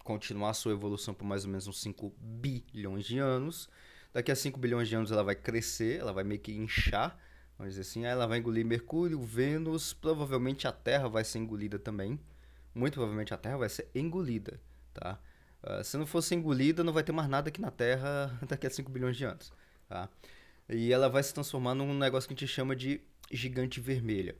continuar 0.04 0.54
sua 0.54 0.74
evolução 0.74 1.14
por 1.14 1.24
mais 1.24 1.46
ou 1.46 1.50
menos 1.50 1.68
uns 1.68 1.82
5 1.82 2.14
bilhões 2.20 3.06
de 3.06 3.18
anos. 3.20 3.70
Daqui 4.14 4.32
a 4.32 4.36
5 4.36 4.60
bilhões 4.60 4.88
de 4.88 4.96
anos 4.96 5.12
ela 5.12 5.24
vai 5.24 5.36
crescer, 5.36 6.00
ela 6.00 6.14
vai 6.14 6.24
meio 6.24 6.40
que 6.40 6.52
inchar, 6.52 7.18
vamos 7.58 7.74
dizer 7.74 7.82
assim. 7.82 8.06
Aí 8.06 8.12
ela 8.12 8.28
vai 8.28 8.40
engolir 8.40 8.66
Mercúrio, 8.66 9.20
Vênus, 9.22 9.94
provavelmente 9.94 10.68
a 10.68 10.72
Terra 10.72 11.08
vai 11.08 11.24
ser 11.24 11.40
engolida 11.40 11.80
também. 11.80 12.20
Muito 12.76 12.96
provavelmente 12.96 13.34
a 13.34 13.38
Terra 13.38 13.58
vai 13.58 13.70
ser 13.70 13.90
engolida, 13.96 14.60
tá? 14.94 15.20
Uh, 15.64 15.84
se 15.84 15.98
não 15.98 16.06
fosse 16.06 16.36
engolida, 16.36 16.84
não 16.84 16.92
vai 16.92 17.04
ter 17.04 17.12
mais 17.12 17.30
nada 17.30 17.50
aqui 17.50 17.62
na 17.62 17.72
Terra 17.72 18.38
daqui 18.48 18.68
a 18.68 18.70
5 18.70 18.92
bilhões 18.92 19.16
de 19.16 19.24
anos, 19.24 19.52
tá? 19.88 20.10
E 20.70 20.92
ela 20.92 21.10
vai 21.10 21.24
se 21.24 21.34
transformar 21.34 21.74
num 21.74 21.94
negócio 21.94 22.28
que 22.28 22.34
a 22.34 22.38
gente 22.38 22.48
chama 22.48 22.76
de 22.76 23.02
gigante 23.32 23.80
vermelha. 23.80 24.36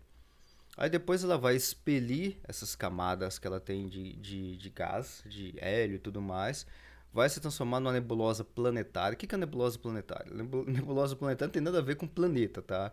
Aí 0.76 0.90
depois 0.90 1.24
ela 1.24 1.38
vai 1.38 1.56
expelir 1.56 2.38
essas 2.48 2.76
camadas 2.76 3.38
que 3.38 3.46
ela 3.46 3.60
tem 3.60 3.88
de, 3.88 4.14
de, 4.14 4.58
de 4.58 4.70
gás, 4.70 5.24
de 5.26 5.54
hélio 5.58 5.96
e 5.96 6.00
tudo 6.00 6.20
mais, 6.22 6.66
vai 7.14 7.30
se 7.30 7.40
transformar 7.40 7.80
numa 7.80 7.94
nebulosa 7.94 8.44
planetária. 8.44 9.14
O 9.14 9.18
que 9.18 9.34
é 9.34 9.38
nebulosa 9.38 9.78
planetária? 9.78 10.34
Nebulosa 10.34 11.16
planetária 11.16 11.48
não 11.48 11.54
tem 11.54 11.62
nada 11.62 11.78
a 11.78 11.82
ver 11.82 11.96
com 11.96 12.08
planeta, 12.08 12.62
tá? 12.62 12.92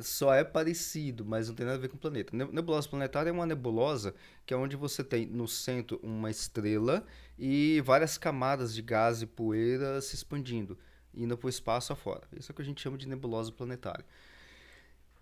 Só 0.00 0.32
é 0.34 0.44
parecido, 0.44 1.24
mas 1.24 1.48
não 1.48 1.54
tem 1.54 1.66
nada 1.66 1.78
a 1.78 1.80
ver 1.80 1.88
com 1.88 1.96
planeta. 1.96 2.36
Nebulosa 2.36 2.88
planetária 2.88 3.30
é 3.30 3.32
uma 3.32 3.46
nebulosa 3.46 4.14
que 4.44 4.52
é 4.52 4.56
onde 4.56 4.76
você 4.76 5.02
tem 5.02 5.26
no 5.26 5.46
centro 5.46 6.00
uma 6.02 6.30
estrela 6.30 7.04
e 7.38 7.80
várias 7.84 8.18
camadas 8.18 8.74
de 8.74 8.82
gás 8.82 9.22
e 9.22 9.26
poeira 9.26 10.00
se 10.00 10.14
expandindo, 10.14 10.78
indo 11.14 11.36
para 11.36 11.46
o 11.46 11.50
espaço 11.50 11.92
afora. 11.92 12.22
Isso 12.32 12.50
é 12.50 12.52
o 12.52 12.56
que 12.56 12.62
a 12.62 12.64
gente 12.64 12.80
chama 12.80 12.98
de 12.98 13.08
nebulosa 13.08 13.50
planetária. 13.52 14.04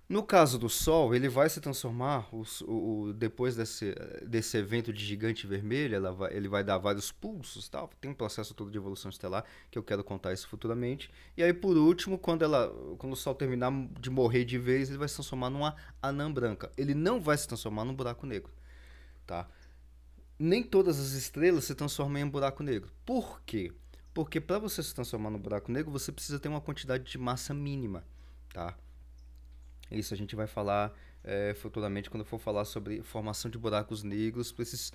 No 0.09 0.23
caso 0.23 0.59
do 0.59 0.71
Sol, 0.71 1.15
ele 1.15 1.29
vai 1.29 1.51
se 1.51 1.61
transformar, 1.61 2.27
o, 2.33 2.43
o, 2.67 3.13
depois 3.13 3.55
desse, 3.55 3.95
desse 4.27 4.57
evento 4.57 4.91
de 4.91 5.05
gigante 5.05 5.47
vermelho, 5.47 6.15
vai, 6.15 6.35
ele 6.35 6.49
vai 6.49 6.65
dar 6.65 6.79
vários 6.79 7.13
pulsos, 7.13 7.69
tal. 7.69 7.91
tem 8.01 8.11
um 8.11 8.15
processo 8.15 8.55
todo 8.55 8.71
de 8.71 8.79
evolução 8.79 9.11
estelar, 9.11 9.45
que 9.71 9.79
eu 9.79 9.83
quero 9.83 10.03
contar 10.03 10.33
isso 10.33 10.49
futuramente. 10.49 11.11
E 11.37 11.43
aí, 11.43 11.53
por 11.53 11.77
último, 11.77 12.19
quando, 12.19 12.43
ela, 12.43 12.69
quando 12.97 13.13
o 13.13 13.17
Sol 13.17 13.35
terminar 13.35 13.71
de 14.01 14.09
morrer 14.09 14.47
de 14.47 14.57
vez, 14.57 14.89
ele 14.89 14.97
vai 14.97 15.09
se 15.09 15.15
transformar 15.15 15.51
numa 15.51 15.77
anã 16.01 16.33
branca. 16.33 16.73
Ele 16.79 16.95
não 16.95 17.21
vai 17.21 17.37
se 17.37 17.47
transformar 17.47 17.85
num 17.85 17.95
buraco 17.95 18.27
negro. 18.27 18.51
Tá? 19.27 19.47
Nem 20.39 20.63
todas 20.63 20.99
as 20.99 21.11
estrelas 21.13 21.65
se 21.65 21.75
transformam 21.75 22.23
em 22.23 22.25
um 22.25 22.31
buraco 22.31 22.63
negro. 22.63 22.91
Por 23.05 23.43
quê? 23.43 23.75
Porque 24.15 24.41
para 24.41 24.59
você 24.59 24.83
se 24.83 24.95
transformar 24.95 25.29
num 25.29 25.39
buraco 25.39 25.71
negro, 25.71 25.91
você 25.91 26.11
precisa 26.11 26.41
ter 26.41 26.49
uma 26.49 26.63
quantidade 26.63 27.05
de 27.05 27.19
massa 27.19 27.53
mínima. 27.53 28.07
Tá? 28.55 28.75
Isso 29.91 30.13
a 30.13 30.17
gente 30.17 30.37
vai 30.37 30.47
falar 30.47 30.93
é, 31.25 31.55
futuramente 31.55 32.11
quando 32.11 32.25
for 32.25 32.39
falar 32.39 32.65
sobre 32.65 33.03
formação 33.03 33.51
de 33.51 33.59
buracos 33.59 34.03
negros 34.03 34.53
por 34.53 34.63
esses, 34.63 34.93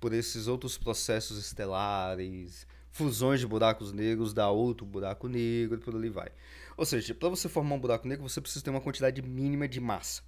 por 0.00 0.12
esses 0.12 0.48
outros 0.48 0.76
processos 0.76 1.38
estelares, 1.38 2.66
fusões 2.90 3.40
de 3.40 3.46
buracos 3.46 3.92
negros 3.92 4.32
da 4.34 4.50
outro 4.50 4.86
buraco 4.86 5.28
negro 5.28 5.78
e 5.78 5.80
por 5.80 5.94
ali 5.94 6.08
vai. 6.08 6.30
Ou 6.76 6.84
seja, 6.84 7.14
para 7.14 7.28
você 7.28 7.48
formar 7.48 7.74
um 7.74 7.80
buraco 7.80 8.06
negro, 8.06 8.28
você 8.28 8.40
precisa 8.40 8.64
ter 8.64 8.70
uma 8.70 8.80
quantidade 8.80 9.20
mínima 9.22 9.68
de 9.68 9.80
massa. 9.80 10.22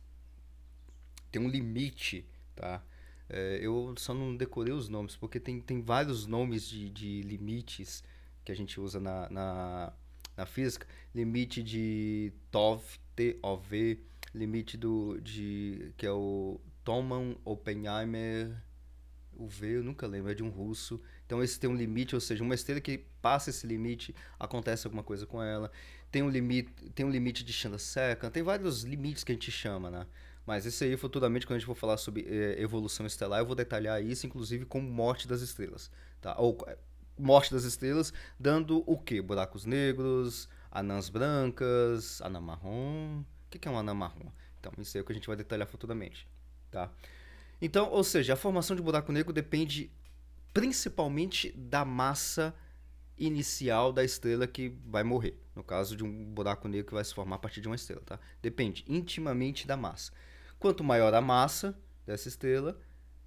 Tem 1.30 1.40
um 1.40 1.48
limite, 1.48 2.26
tá? 2.54 2.82
É, 3.28 3.58
eu 3.60 3.94
só 3.96 4.12
não 4.12 4.36
decorei 4.36 4.72
os 4.72 4.88
nomes, 4.88 5.16
porque 5.16 5.40
tem, 5.40 5.60
tem 5.60 5.80
vários 5.80 6.26
nomes 6.26 6.68
de, 6.68 6.90
de 6.90 7.22
limites 7.22 8.04
que 8.44 8.52
a 8.52 8.54
gente 8.54 8.78
usa 8.78 9.00
na, 9.00 9.28
na, 9.30 9.92
na 10.36 10.46
física. 10.46 10.86
Limite 11.14 11.62
de 11.62 12.32
TOV, 12.50 12.82
TOV, 13.14 14.00
limite 14.34 14.76
do, 14.76 15.20
de, 15.20 15.92
que 15.96 16.06
é 16.06 16.12
o 16.12 16.60
Thoman 16.84 17.36
Oppenheimer, 17.44 18.54
o 19.36 19.46
V, 19.46 19.78
eu 19.78 19.84
nunca 19.84 20.06
lembro, 20.06 20.30
é 20.30 20.34
de 20.34 20.42
um 20.42 20.48
russo. 20.48 21.00
Então 21.26 21.42
esse 21.42 21.58
tem 21.58 21.68
um 21.68 21.74
limite, 21.74 22.14
ou 22.14 22.20
seja, 22.20 22.42
uma 22.42 22.54
estrela 22.54 22.80
que 22.80 22.98
passa 23.20 23.50
esse 23.50 23.66
limite, 23.66 24.14
acontece 24.38 24.86
alguma 24.86 25.02
coisa 25.02 25.26
com 25.26 25.42
ela. 25.42 25.70
Tem 26.10 26.22
um 26.22 26.30
limite, 26.30 26.70
tem 26.90 27.04
um 27.04 27.10
limite 27.10 27.44
de 27.44 27.52
Chandrasekhar, 27.52 28.30
tem 28.30 28.42
vários 28.42 28.82
limites 28.82 29.24
que 29.24 29.32
a 29.32 29.34
gente 29.34 29.50
chama, 29.50 29.90
né? 29.90 30.06
Mas 30.46 30.66
isso 30.66 30.84
aí, 30.84 30.96
futuramente, 30.96 31.46
quando 31.46 31.56
a 31.56 31.58
gente 31.58 31.66
for 31.66 31.74
falar 31.74 31.96
sobre 31.96 32.26
eh, 32.28 32.60
evolução 32.60 33.06
estelar, 33.06 33.40
eu 33.40 33.46
vou 33.46 33.54
detalhar 33.56 34.02
isso, 34.02 34.26
inclusive 34.26 34.66
com 34.66 34.80
morte 34.80 35.26
das 35.26 35.40
estrelas, 35.40 35.90
tá? 36.20 36.36
Ou 36.38 36.58
morte 37.18 37.52
das 37.52 37.64
estrelas, 37.64 38.12
dando 38.38 38.82
o 38.86 38.98
quê? 38.98 39.20
Buracos 39.22 39.64
negros, 39.64 40.48
anãs 40.70 41.08
brancas, 41.08 42.20
anã 42.22 42.40
marrom. 42.40 43.20
O 43.20 43.50
que 43.50 43.68
é 43.68 43.70
um 43.70 43.78
anã 43.78 43.94
marrom? 43.94 44.30
Então, 44.58 44.72
isso 44.78 44.96
é 44.98 45.00
o 45.00 45.04
que 45.04 45.12
a 45.12 45.14
gente 45.14 45.26
vai 45.26 45.36
detalhar 45.36 45.66
futuramente, 45.68 46.28
tá? 46.70 46.90
Então, 47.60 47.90
ou 47.90 48.02
seja, 48.02 48.32
a 48.32 48.36
formação 48.36 48.74
de 48.74 48.82
buraco 48.82 49.12
negro 49.12 49.32
depende 49.32 49.90
principalmente 50.52 51.52
da 51.52 51.84
massa 51.84 52.54
inicial 53.16 53.92
da 53.92 54.02
estrela 54.02 54.46
que 54.46 54.76
vai 54.86 55.02
morrer. 55.02 55.40
No 55.54 55.62
caso 55.62 55.96
de 55.96 56.02
um 56.02 56.32
buraco 56.32 56.66
negro 56.68 56.86
que 56.88 56.94
vai 56.94 57.04
se 57.04 57.14
formar 57.14 57.36
a 57.36 57.38
partir 57.38 57.60
de 57.60 57.68
uma 57.68 57.76
estrela, 57.76 58.02
tá? 58.04 58.18
Depende 58.42 58.84
intimamente 58.88 59.66
da 59.66 59.76
massa. 59.76 60.12
Quanto 60.58 60.82
maior 60.82 61.14
a 61.14 61.20
massa 61.20 61.78
dessa 62.06 62.28
estrela, 62.28 62.78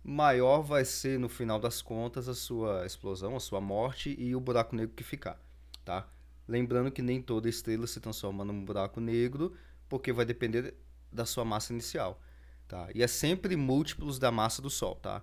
maior 0.03 0.61
vai 0.61 0.85
ser 0.85 1.19
no 1.19 1.27
final 1.27 1.59
das 1.59 1.81
contas 1.81 2.29
a 2.29 2.35
sua 2.35 2.85
explosão, 2.85 3.35
a 3.35 3.39
sua 3.39 3.59
morte 3.59 4.15
e 4.17 4.35
o 4.35 4.39
buraco 4.39 4.75
negro 4.75 4.95
que 4.95 5.03
ficar, 5.03 5.39
tá? 5.83 6.07
Lembrando 6.47 6.91
que 6.91 7.01
nem 7.01 7.21
toda 7.21 7.49
estrela 7.49 7.85
se 7.85 7.99
transforma 7.99 8.45
num 8.45 8.63
buraco 8.63 9.01
negro, 9.01 9.53
porque 9.89 10.13
vai 10.13 10.25
depender 10.25 10.73
da 11.11 11.25
sua 11.25 11.43
massa 11.43 11.73
inicial, 11.73 12.21
tá? 12.67 12.87
E 12.95 13.03
é 13.03 13.07
sempre 13.07 13.55
múltiplos 13.55 14.17
da 14.17 14.31
massa 14.31 14.61
do 14.61 14.69
Sol, 14.69 14.95
tá? 14.95 15.21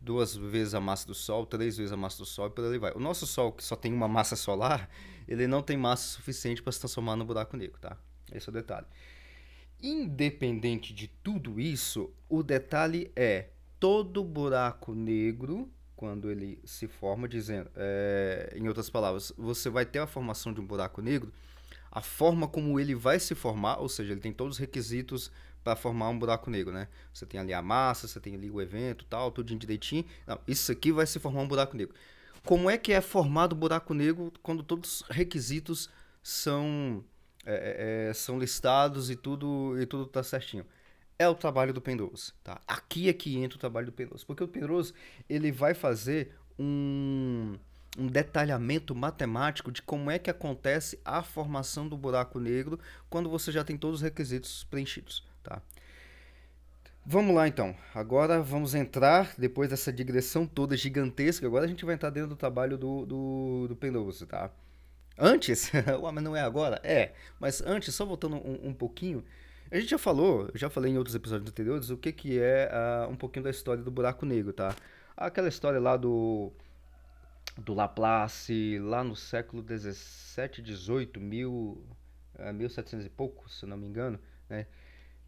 Duas 0.00 0.34
vezes 0.34 0.74
a 0.74 0.80
massa 0.80 1.06
do 1.06 1.14
Sol, 1.14 1.46
três 1.46 1.76
vezes 1.76 1.92
a 1.92 1.96
massa 1.96 2.18
do 2.18 2.26
Sol 2.26 2.48
e 2.48 2.50
por 2.50 2.64
aí 2.64 2.78
vai. 2.78 2.92
O 2.92 3.00
nosso 3.00 3.26
Sol, 3.26 3.52
que 3.52 3.62
só 3.62 3.76
tem 3.76 3.92
uma 3.92 4.08
massa 4.08 4.34
solar, 4.34 4.90
ele 5.28 5.46
não 5.46 5.62
tem 5.62 5.76
massa 5.76 6.16
suficiente 6.16 6.62
para 6.62 6.72
se 6.72 6.80
transformar 6.80 7.14
num 7.14 7.24
buraco 7.24 7.56
negro, 7.56 7.78
tá? 7.80 7.96
Esse 8.32 8.48
é 8.48 8.50
o 8.50 8.52
detalhe. 8.52 8.86
Independente 9.80 10.92
de 10.92 11.06
tudo 11.06 11.60
isso, 11.60 12.12
o 12.28 12.42
detalhe 12.42 13.12
é 13.14 13.50
todo 13.78 14.24
buraco 14.24 14.94
negro 14.94 15.70
quando 15.98 16.30
ele 16.30 16.60
se 16.64 16.86
forma, 16.86 17.28
dizendo, 17.28 17.68
é, 17.74 18.52
em 18.54 18.68
outras 18.68 18.88
palavras, 18.88 19.32
você 19.36 19.68
vai 19.68 19.84
ter 19.84 19.98
a 19.98 20.06
formação 20.06 20.52
de 20.52 20.60
um 20.60 20.64
buraco 20.64 21.02
negro, 21.02 21.32
a 21.90 22.00
forma 22.00 22.46
como 22.46 22.78
ele 22.78 22.94
vai 22.94 23.18
se 23.18 23.34
formar, 23.34 23.78
ou 23.78 23.88
seja, 23.88 24.12
ele 24.12 24.20
tem 24.20 24.32
todos 24.32 24.56
os 24.56 24.60
requisitos 24.60 25.28
para 25.64 25.74
formar 25.74 26.08
um 26.10 26.18
buraco 26.18 26.50
negro, 26.50 26.72
né? 26.72 26.86
Você 27.12 27.26
tem 27.26 27.40
ali 27.40 27.52
a 27.52 27.60
massa, 27.60 28.06
você 28.06 28.20
tem 28.20 28.36
ali 28.36 28.48
o 28.48 28.60
evento, 28.60 29.04
tal, 29.06 29.32
tudo 29.32 29.54
direitinho. 29.56 30.04
Não, 30.24 30.38
isso 30.46 30.70
aqui 30.70 30.92
vai 30.92 31.04
se 31.04 31.18
formar 31.18 31.40
um 31.40 31.48
buraco 31.48 31.76
negro. 31.76 31.94
Como 32.44 32.70
é 32.70 32.78
que 32.78 32.92
é 32.92 33.00
formado 33.00 33.54
o 33.54 33.56
buraco 33.56 33.92
negro 33.92 34.32
quando 34.40 34.62
todos 34.62 35.00
os 35.00 35.08
requisitos 35.08 35.90
são 36.22 37.04
é, 37.44 38.06
é, 38.06 38.10
é 38.10 38.14
são 38.14 38.38
listados 38.38 39.10
e 39.10 39.16
tudo 39.16 39.76
e 39.80 39.84
tudo 39.84 40.06
tá 40.06 40.22
certinho? 40.22 40.64
É 41.18 41.28
o 41.28 41.34
trabalho 41.34 41.72
do 41.72 41.80
Penrose, 41.80 42.32
tá? 42.44 42.60
Aqui 42.66 43.08
é 43.08 43.12
que 43.12 43.36
entra 43.36 43.56
o 43.56 43.60
trabalho 43.60 43.86
do 43.86 43.92
Penrose, 43.92 44.24
porque 44.24 44.44
o 44.44 44.48
Penrose 44.48 44.94
ele 45.28 45.50
vai 45.50 45.74
fazer 45.74 46.34
um, 46.56 47.56
um 47.98 48.06
detalhamento 48.06 48.94
matemático 48.94 49.72
de 49.72 49.82
como 49.82 50.10
é 50.10 50.18
que 50.18 50.30
acontece 50.30 51.00
a 51.04 51.22
formação 51.22 51.88
do 51.88 51.96
buraco 51.96 52.38
negro 52.38 52.78
quando 53.10 53.28
você 53.28 53.50
já 53.50 53.64
tem 53.64 53.76
todos 53.76 54.00
os 54.00 54.02
requisitos 54.02 54.64
preenchidos, 54.64 55.26
tá? 55.42 55.60
Vamos 57.04 57.34
lá 57.34 57.48
então. 57.48 57.74
Agora 57.94 58.40
vamos 58.40 58.74
entrar, 58.74 59.34
depois 59.36 59.70
dessa 59.70 59.92
digressão 59.92 60.46
toda 60.46 60.76
gigantesca, 60.76 61.46
agora 61.46 61.64
a 61.64 61.68
gente 61.68 61.84
vai 61.84 61.94
entrar 61.94 62.10
dentro 62.10 62.28
do 62.28 62.36
trabalho 62.36 62.76
do, 62.76 63.06
do, 63.06 63.66
do 63.68 63.76
Penrose, 63.76 64.24
tá? 64.26 64.52
Antes, 65.16 65.72
mas 66.12 66.22
não 66.22 66.36
é 66.36 66.42
agora? 66.42 66.80
É, 66.84 67.12
mas 67.40 67.60
antes, 67.62 67.92
só 67.94 68.04
voltando 68.04 68.36
um, 68.36 68.68
um 68.68 68.74
pouquinho, 68.74 69.24
a 69.70 69.78
gente 69.78 69.90
já 69.90 69.98
falou, 69.98 70.50
já 70.54 70.70
falei 70.70 70.92
em 70.92 70.98
outros 70.98 71.14
episódios 71.14 71.50
anteriores, 71.50 71.90
o 71.90 71.96
que, 71.96 72.12
que 72.12 72.38
é 72.38 72.70
uh, 72.72 73.10
um 73.10 73.16
pouquinho 73.16 73.44
da 73.44 73.50
história 73.50 73.82
do 73.82 73.90
buraco 73.90 74.24
negro, 74.24 74.52
tá? 74.52 74.74
Aquela 75.16 75.48
história 75.48 75.80
lá 75.80 75.96
do 75.96 76.52
do 77.56 77.74
Laplace, 77.74 78.78
lá 78.78 79.02
no 79.02 79.16
século 79.16 79.62
17, 79.62 80.62
18, 80.62 81.20
mil, 81.20 81.84
uh, 82.38 82.52
1700 82.52 83.06
e 83.06 83.10
pouco, 83.10 83.48
se 83.50 83.66
não 83.66 83.76
me 83.76 83.86
engano, 83.86 84.18
né? 84.48 84.66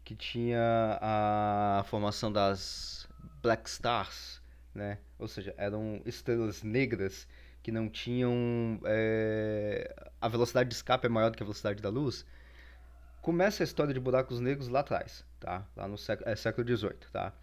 Que 0.03 0.15
tinha 0.15 0.97
a 1.01 1.83
formação 1.87 2.31
das, 2.31 3.01
black 3.41 3.69
stars, 3.69 4.41
né? 4.73 4.99
Ou 5.19 5.27
seja, 5.27 5.53
eram 5.57 6.01
estrelas 6.05 6.63
negras 6.63 7.27
que 7.61 7.71
não 7.71 7.89
tinham 7.89 8.79
é, 8.85 9.93
a 10.19 10.27
velocidade 10.27 10.69
de 10.69 10.75
escape 10.75 11.05
é 11.05 11.09
maior 11.09 11.29
do 11.29 11.37
que 11.37 11.43
a 11.43 11.45
velocidade 11.45 11.81
da 11.81 11.89
luz. 11.89 12.25
Começa 13.21 13.61
a 13.61 13.65
história 13.65 13.93
de 13.93 13.99
buracos 13.99 14.39
negros 14.39 14.67
lá 14.67 14.79
atrás, 14.79 15.23
tá? 15.39 15.63
Lá 15.75 15.87
no 15.87 15.97
século, 15.97 16.29
é, 16.29 16.35
século 16.35 16.67
XVIII, 16.67 16.95
tá? 17.11 17.33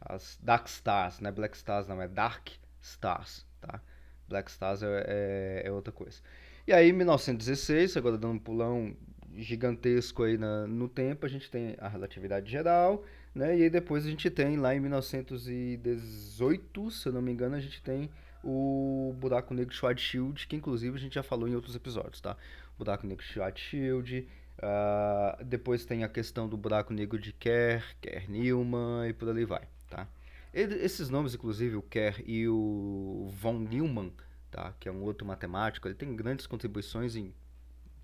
As 0.00 0.38
dark 0.42 0.66
stars, 0.66 1.20
né? 1.20 1.30
Black 1.30 1.56
stars 1.56 1.86
não 1.86 2.02
é 2.02 2.08
dark 2.08 2.48
stars, 2.80 3.46
tá? 3.60 3.80
Black 4.28 4.50
stars 4.50 4.82
é, 4.82 5.04
é, 5.06 5.62
é 5.66 5.72
outra 5.72 5.92
coisa. 5.92 6.20
E 6.66 6.72
aí, 6.72 6.90
em 6.90 6.92
1916, 6.92 7.96
agora 7.96 8.18
dando 8.18 8.34
um 8.34 8.38
pulão 8.38 8.96
gigantesco 9.36 10.24
aí 10.24 10.36
na, 10.36 10.66
no 10.66 10.88
tempo, 10.88 11.24
a 11.26 11.28
gente 11.28 11.48
tem 11.50 11.76
a 11.78 11.88
relatividade 11.88 12.50
geral, 12.50 13.04
né? 13.34 13.58
E 13.58 13.62
aí 13.62 13.70
depois 13.70 14.04
a 14.04 14.10
gente 14.10 14.28
tem 14.30 14.56
lá 14.56 14.74
em 14.74 14.80
1918, 14.80 16.90
se 16.90 17.08
eu 17.08 17.12
não 17.12 17.22
me 17.22 17.32
engano, 17.32 17.56
a 17.56 17.60
gente 17.60 17.82
tem 17.82 18.10
o 18.42 19.14
buraco 19.18 19.52
negro 19.54 19.74
Schwarzschild, 19.74 20.46
que 20.46 20.56
inclusive 20.56 20.96
a 20.96 21.00
gente 21.00 21.14
já 21.14 21.22
falou 21.22 21.48
em 21.48 21.54
outros 21.54 21.76
episódios, 21.76 22.20
tá? 22.20 22.36
Buraco 22.78 23.06
negro 23.06 23.24
Schwarzschild, 23.24 24.26
uh, 24.60 25.44
depois 25.44 25.84
tem 25.84 26.04
a 26.04 26.08
questão 26.08 26.48
do 26.48 26.56
buraco 26.56 26.92
negro 26.92 27.18
de 27.18 27.32
Kerr, 27.32 27.82
Kerr-Newman 28.00 29.08
e 29.08 29.12
por 29.12 29.28
ali 29.28 29.44
vai, 29.44 29.66
tá? 29.88 30.06
Esses 30.52 31.08
nomes, 31.08 31.34
inclusive 31.34 31.76
o 31.76 31.82
Kerr 31.82 32.22
e 32.26 32.48
o 32.48 33.30
von 33.32 33.58
Neumann, 33.58 34.12
tá? 34.50 34.74
Que 34.80 34.88
é 34.88 34.92
um 34.92 35.02
outro 35.02 35.26
matemático, 35.26 35.86
ele 35.86 35.94
tem 35.94 36.14
grandes 36.14 36.46
contribuições 36.46 37.14
em 37.14 37.32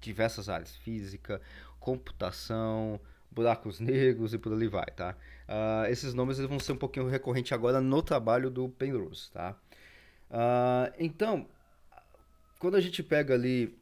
diversas 0.01 0.49
áreas, 0.49 0.77
física, 0.77 1.41
computação, 1.81 3.01
buracos 3.31 3.81
negros 3.81 4.33
e 4.33 4.39
por 4.39 4.53
ali 4.53 4.69
vai, 4.69 4.87
tá? 4.87 5.17
Uh, 5.49 5.91
esses 5.91 6.15
nomes 6.15 6.39
eles 6.39 6.49
vão 6.49 6.59
ser 6.59 6.73
um 6.73 6.77
pouquinho 6.77 7.09
recorrente 7.09 7.53
agora 7.53 7.81
no 7.81 8.03
trabalho 8.03 8.51
do 8.51 8.69
Penrose, 8.69 9.31
tá? 9.33 9.57
Uh, 10.31 10.93
então, 10.99 11.47
quando 12.59 12.77
a 12.77 12.81
gente 12.81 13.03
pega 13.03 13.35
ali 13.35 13.77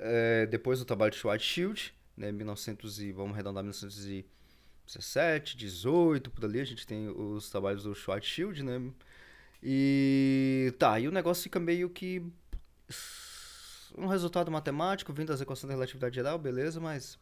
é, 0.00 0.46
depois 0.46 0.78
do 0.78 0.84
trabalho 0.84 1.10
de 1.12 1.18
Schwarzschild, 1.18 1.94
né, 2.16 2.32
1900 2.32 3.00
e 3.00 3.12
vamos 3.12 3.32
arredondar 3.32 3.62
1917, 3.62 5.56
18, 5.56 6.30
por 6.30 6.44
ali 6.44 6.60
a 6.60 6.64
gente 6.64 6.86
tem 6.86 7.08
os 7.08 7.50
trabalhos 7.50 7.84
do 7.84 7.94
Schwarzschild, 7.94 8.62
né? 8.62 8.90
E 9.62 10.74
tá, 10.78 10.98
e 10.98 11.06
o 11.06 11.12
negócio 11.12 11.42
fica 11.42 11.60
meio 11.60 11.90
que 11.90 12.22
um 13.96 14.06
resultado 14.06 14.50
matemático 14.50 15.12
vindo 15.12 15.28
das 15.28 15.40
equações 15.40 15.68
da 15.68 15.74
relatividade 15.74 16.14
geral, 16.14 16.38
beleza, 16.38 16.80
mas 16.80 17.18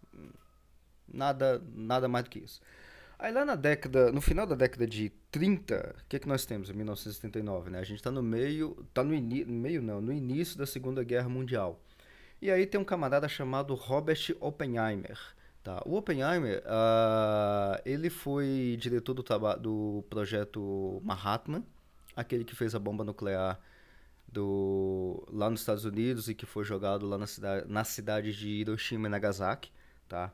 nada 1.07 1.62
nada 1.75 2.09
mais 2.09 2.25
do 2.25 2.31
que 2.31 2.38
isso. 2.40 2.61
Aí 3.19 3.33
lá 3.33 3.45
na 3.45 3.57
década, 3.57 4.12
no 4.12 4.21
final 4.21 4.47
da 4.47 4.55
década 4.55 4.87
de 4.87 5.11
30, 5.33 5.97
o 5.99 6.09
que 6.09 6.17
é 6.17 6.19
que 6.21 6.28
nós 6.28 6.47
temos 6.47 6.71
em 6.71 6.73
1979, 6.75 7.71
né? 7.71 7.81
A 7.81 7.85
gente 7.85 7.97
está 7.97 8.12
no 8.12 8.23
meio, 8.23 8.87
tá 8.95 9.02
no 9.02 9.12
início, 9.12 9.49
meio 9.49 9.83
não, 9.83 10.00
no 10.00 10.12
início 10.12 10.57
da 10.57 10.67
Segunda 10.67 11.02
Guerra 11.02 11.28
Mundial. 11.28 11.83
E 12.40 12.50
aí 12.50 12.66
tem 12.66 12.80
um 12.80 12.85
camarada 12.85 13.28
chamado 13.28 13.75
Robert 13.75 14.21
Oppenheimer, 14.40 15.18
tá? 15.62 15.83
O 15.85 15.97
Oppenheimer, 15.97 16.62
uh, 16.64 17.80
ele 17.85 18.09
foi 18.11 18.76
diretor 18.78 19.14
do, 19.14 19.25
do 19.57 20.04
projeto 20.09 21.00
Manhattan, 21.04 21.64
aquele 22.14 22.45
que 22.45 22.54
fez 22.54 22.75
a 22.75 22.78
bomba 22.78 23.02
nuclear 23.02 23.61
do 24.30 25.26
lá 25.33 25.50
nos 25.50 25.61
Estados 25.61 25.85
Unidos 25.85 26.28
e 26.28 26.35
que 26.35 26.47
foi 26.47 26.64
jogado 26.64 27.07
lá 27.07 27.18
na 27.18 27.26
cidade, 27.26 27.66
na 27.68 27.83
cidade 27.83 28.33
de 28.33 28.49
Hiroshima 28.49 29.09
e 29.09 29.11
Nagasaki, 29.11 29.73
tá? 30.09 30.33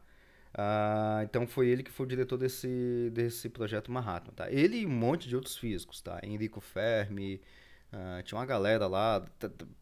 Uh, 0.54 1.25
então 1.25 1.46
foi 1.46 1.68
ele 1.68 1.82
que 1.82 1.90
foi 1.90 2.06
o 2.06 2.08
diretor 2.08 2.37
desse, 2.37 3.11
desse 3.12 3.49
projeto 3.49 3.90
Manhattan, 3.90 4.32
tá? 4.32 4.50
Ele 4.50 4.78
e 4.78 4.87
um 4.87 4.90
monte 4.90 5.28
de 5.28 5.34
outros 5.37 5.56
físicos, 5.56 6.00
tá? 6.00 6.20
Enrico 6.23 6.61
Fermi, 6.61 7.40
uh, 7.95 8.23
tinha 8.23 8.39
uma 8.39 8.47
galera 8.47 8.87
lá, 8.87 9.25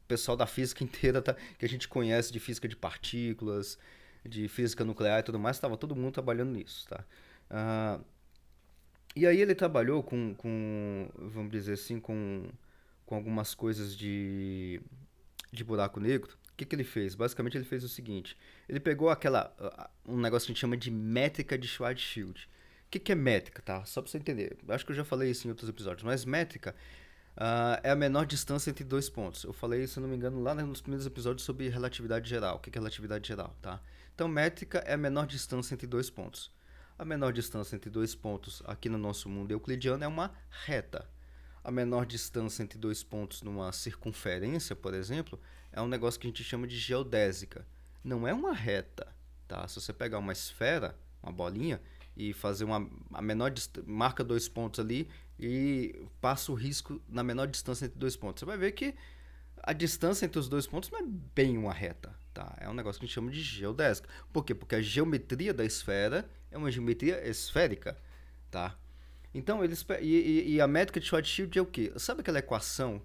pessoal 0.07 0.37
da 0.37 0.47
física 0.47 0.83
inteira 0.85 1.23
tá? 1.23 1.35
que 1.59 1.65
a 1.65 1.69
gente 1.69 1.89
conhece 1.89 2.33
de 2.33 2.39
física 2.39 2.69
de 2.69 2.77
partículas, 2.77 3.79
de 4.25 4.47
física 4.49 4.85
nuclear 4.85 5.21
e 5.21 5.23
tudo 5.23 5.39
mais, 5.39 5.57
estava 5.57 5.77
todo 5.77 5.97
mundo 5.97 6.13
trabalhando 6.13 6.53
nisso, 6.53 6.87
tá? 6.89 7.05
Uh, 7.51 8.05
e 9.15 9.27
aí 9.27 9.41
ele 9.41 9.55
trabalhou 9.55 10.03
com, 10.03 10.35
com, 10.35 11.11
vamos 11.17 11.51
dizer 11.51 11.75
assim, 11.75 12.01
com, 12.01 12.49
com 13.05 13.15
algumas 13.15 13.55
coisas 13.55 13.95
de, 13.97 14.81
de 15.53 15.63
buraco 15.63 16.01
negro, 16.01 16.39
o 16.53 16.57
que, 16.57 16.65
que 16.65 16.75
ele 16.75 16.85
fez? 16.85 17.15
Basicamente 17.15 17.57
ele 17.57 17.65
fez 17.65 17.83
o 17.85 17.89
seguinte: 17.89 18.37
ele 18.69 18.81
pegou 18.81 19.11
aquela 19.11 19.55
um 20.07 20.19
negócio 20.19 20.47
que 20.47 20.53
a 20.53 20.55
gente 20.55 20.61
chama 20.61 20.77
de 20.77 20.91
métrica 20.91 21.59
de 21.59 21.67
Schwarzschild. 21.67 22.49
O 22.87 22.91
que, 22.93 22.99
que 22.99 23.13
é 23.13 23.15
métrica, 23.15 23.63
tá? 23.63 23.85
Só 23.87 24.03
para 24.03 24.11
você 24.11 24.19
entender. 24.19 24.59
Acho 24.69 24.85
que 24.85 24.93
eu 24.93 24.97
já 24.97 25.05
falei 25.05 25.31
isso 25.31 25.47
em 25.47 25.51
outros 25.51 25.69
episódios, 25.69 26.05
mas 26.05 26.27
métrica 26.27 26.75
uh, 27.37 27.81
é 27.83 27.91
a 27.91 27.97
menor 27.97 28.27
distância 28.27 28.71
entre 28.71 28.85
dois 28.85 29.09
pontos. 29.09 29.45
Eu 29.45 29.53
falei, 29.53 29.87
se 29.87 30.01
não 30.01 30.09
me 30.09 30.17
engano, 30.17 30.43
lá 30.43 30.55
nos 30.55 30.81
primeiros 30.81 31.07
episódios 31.07 31.45
sobre 31.45 31.69
relatividade 31.69 32.29
geral. 32.29 32.57
O 32.57 32.59
que, 32.59 32.71
é 32.71 32.73
relatividade 32.73 33.27
geral, 33.27 33.57
tá? 33.61 33.81
Então, 34.15 34.29
métrica 34.29 34.79
é 34.79 34.95
a 34.95 34.99
menor 34.99 35.27
distância 35.27 35.75
entre 35.75 35.87
dois 35.87 36.11
pontos. 36.11 36.51
A 36.99 37.05
menor 37.05 37.33
distância 37.33 37.75
entre 37.75 37.91
dois 37.91 38.15
pontos 38.15 38.63
aqui 38.67 38.89
no 38.89 38.99
nosso 38.99 39.29
mundo 39.29 39.51
euclidiano 39.51 40.05
é 40.05 40.09
uma 40.09 40.33
reta. 40.51 41.09
A 41.65 41.71
menor 41.71 42.07
distância 42.07 42.63
entre 42.63 42.79
dois 42.79 43.03
pontos 43.03 43.43
numa 43.43 43.73
circunferência, 43.73 44.77
por 44.77 44.95
exemplo, 44.95 45.41
é 45.73 45.81
um 45.81 45.89
negócio 45.89 46.21
que 46.21 46.27
a 46.27 46.31
gente 46.31 46.45
chama 46.45 46.67
de 46.67 46.77
geodésica. 46.77 47.67
Não 48.05 48.27
é 48.27 48.35
uma 48.35 48.53
reta, 48.53 49.07
tá? 49.49 49.67
Se 49.67 49.81
você 49.81 49.93
pegar 49.93 50.19
uma 50.19 50.33
esfera, 50.33 50.97
uma 51.23 51.33
bolinha, 51.33 51.81
e 52.17 52.33
fazer 52.33 52.65
uma 52.65 52.89
a 53.13 53.23
menor 53.23 53.53
marca 53.87 54.23
dois 54.23 54.49
pontos 54.49 54.81
ali 54.81 55.09
e 55.43 56.07
passa 56.21 56.53
o 56.53 56.55
risco 56.55 57.03
na 57.09 57.25
menor 57.25 57.49
distância 57.49 57.87
entre 57.87 57.99
dois 57.99 58.15
pontos. 58.15 58.41
Você 58.41 58.47
vai 58.47 58.57
ver 58.57 58.73
que 58.73 58.95
a 59.61 59.73
distância 59.73 60.25
entre 60.25 60.39
os 60.39 60.49
dois 60.49 60.67
pontos 60.67 60.89
não 60.91 61.01
é 61.01 61.03
bem 61.35 61.59
uma 61.59 61.73
reta, 61.73 62.15
tá? 62.33 62.57
É 62.61 62.69
um 62.69 62.75
negócio 62.75 63.01
que 63.01 63.05
a 63.05 63.09
gente 63.09 63.15
chama 63.15 63.31
de 63.31 63.41
geodésica. 63.41 64.09
Por 64.33 64.45
quê? 64.45 64.55
Porque 64.55 64.77
a 64.77 64.81
geometria 64.81 65.53
da 65.53 65.65
esfera 65.65 66.31
é 66.51 66.57
uma 66.57 66.71
geometria 66.71 67.27
esférica, 67.29 67.99
tá? 68.51 68.79
Então, 69.35 69.65
eles 69.65 69.85
e, 70.01 70.55
e 70.55 70.61
a 70.61 70.69
métrica 70.69 71.01
de 71.01 71.07
Schwarzschild 71.07 71.59
é 71.59 71.63
o 71.63 71.67
quê? 71.67 71.93
Sabe 71.97 72.21
aquela 72.21 72.39
equação 72.39 73.03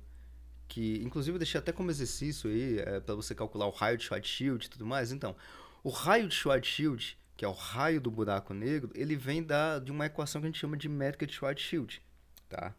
que 0.68 1.02
inclusive 1.04 1.36
eu 1.36 1.40
deixei 1.40 1.58
até 1.58 1.72
como 1.72 1.90
exercício 1.90 2.50
aí, 2.50 2.80
é, 2.80 3.00
para 3.00 3.16
você 3.16 3.34
calcular 3.34 3.66
o 3.66 3.72
raio 3.72 3.98
de 3.98 4.04
Schwarzschild 4.04 4.66
e 4.66 4.70
tudo 4.70 4.86
mais. 4.86 5.12
Então, 5.12 5.36
o 5.84 5.90
raio 5.90 6.28
de 6.28 6.36
Schwarzschild, 6.36 7.18
que 7.36 7.46
é 7.46 7.48
o 7.48 7.54
raio 7.54 8.02
do 8.02 8.12
buraco 8.12 8.54
negro, 8.54 8.92
ele 8.94 9.16
vem 9.16 9.42
da, 9.42 9.80
de 9.80 9.92
uma 9.92 10.06
equação 10.06 10.42
que 10.42 10.48
a 10.48 10.50
gente 10.50 10.60
chama 10.60 10.78
de 10.78 10.90
métrica 10.90 11.26
de 11.26 11.34
Schwarzschild, 11.34 12.02
tá? 12.50 12.74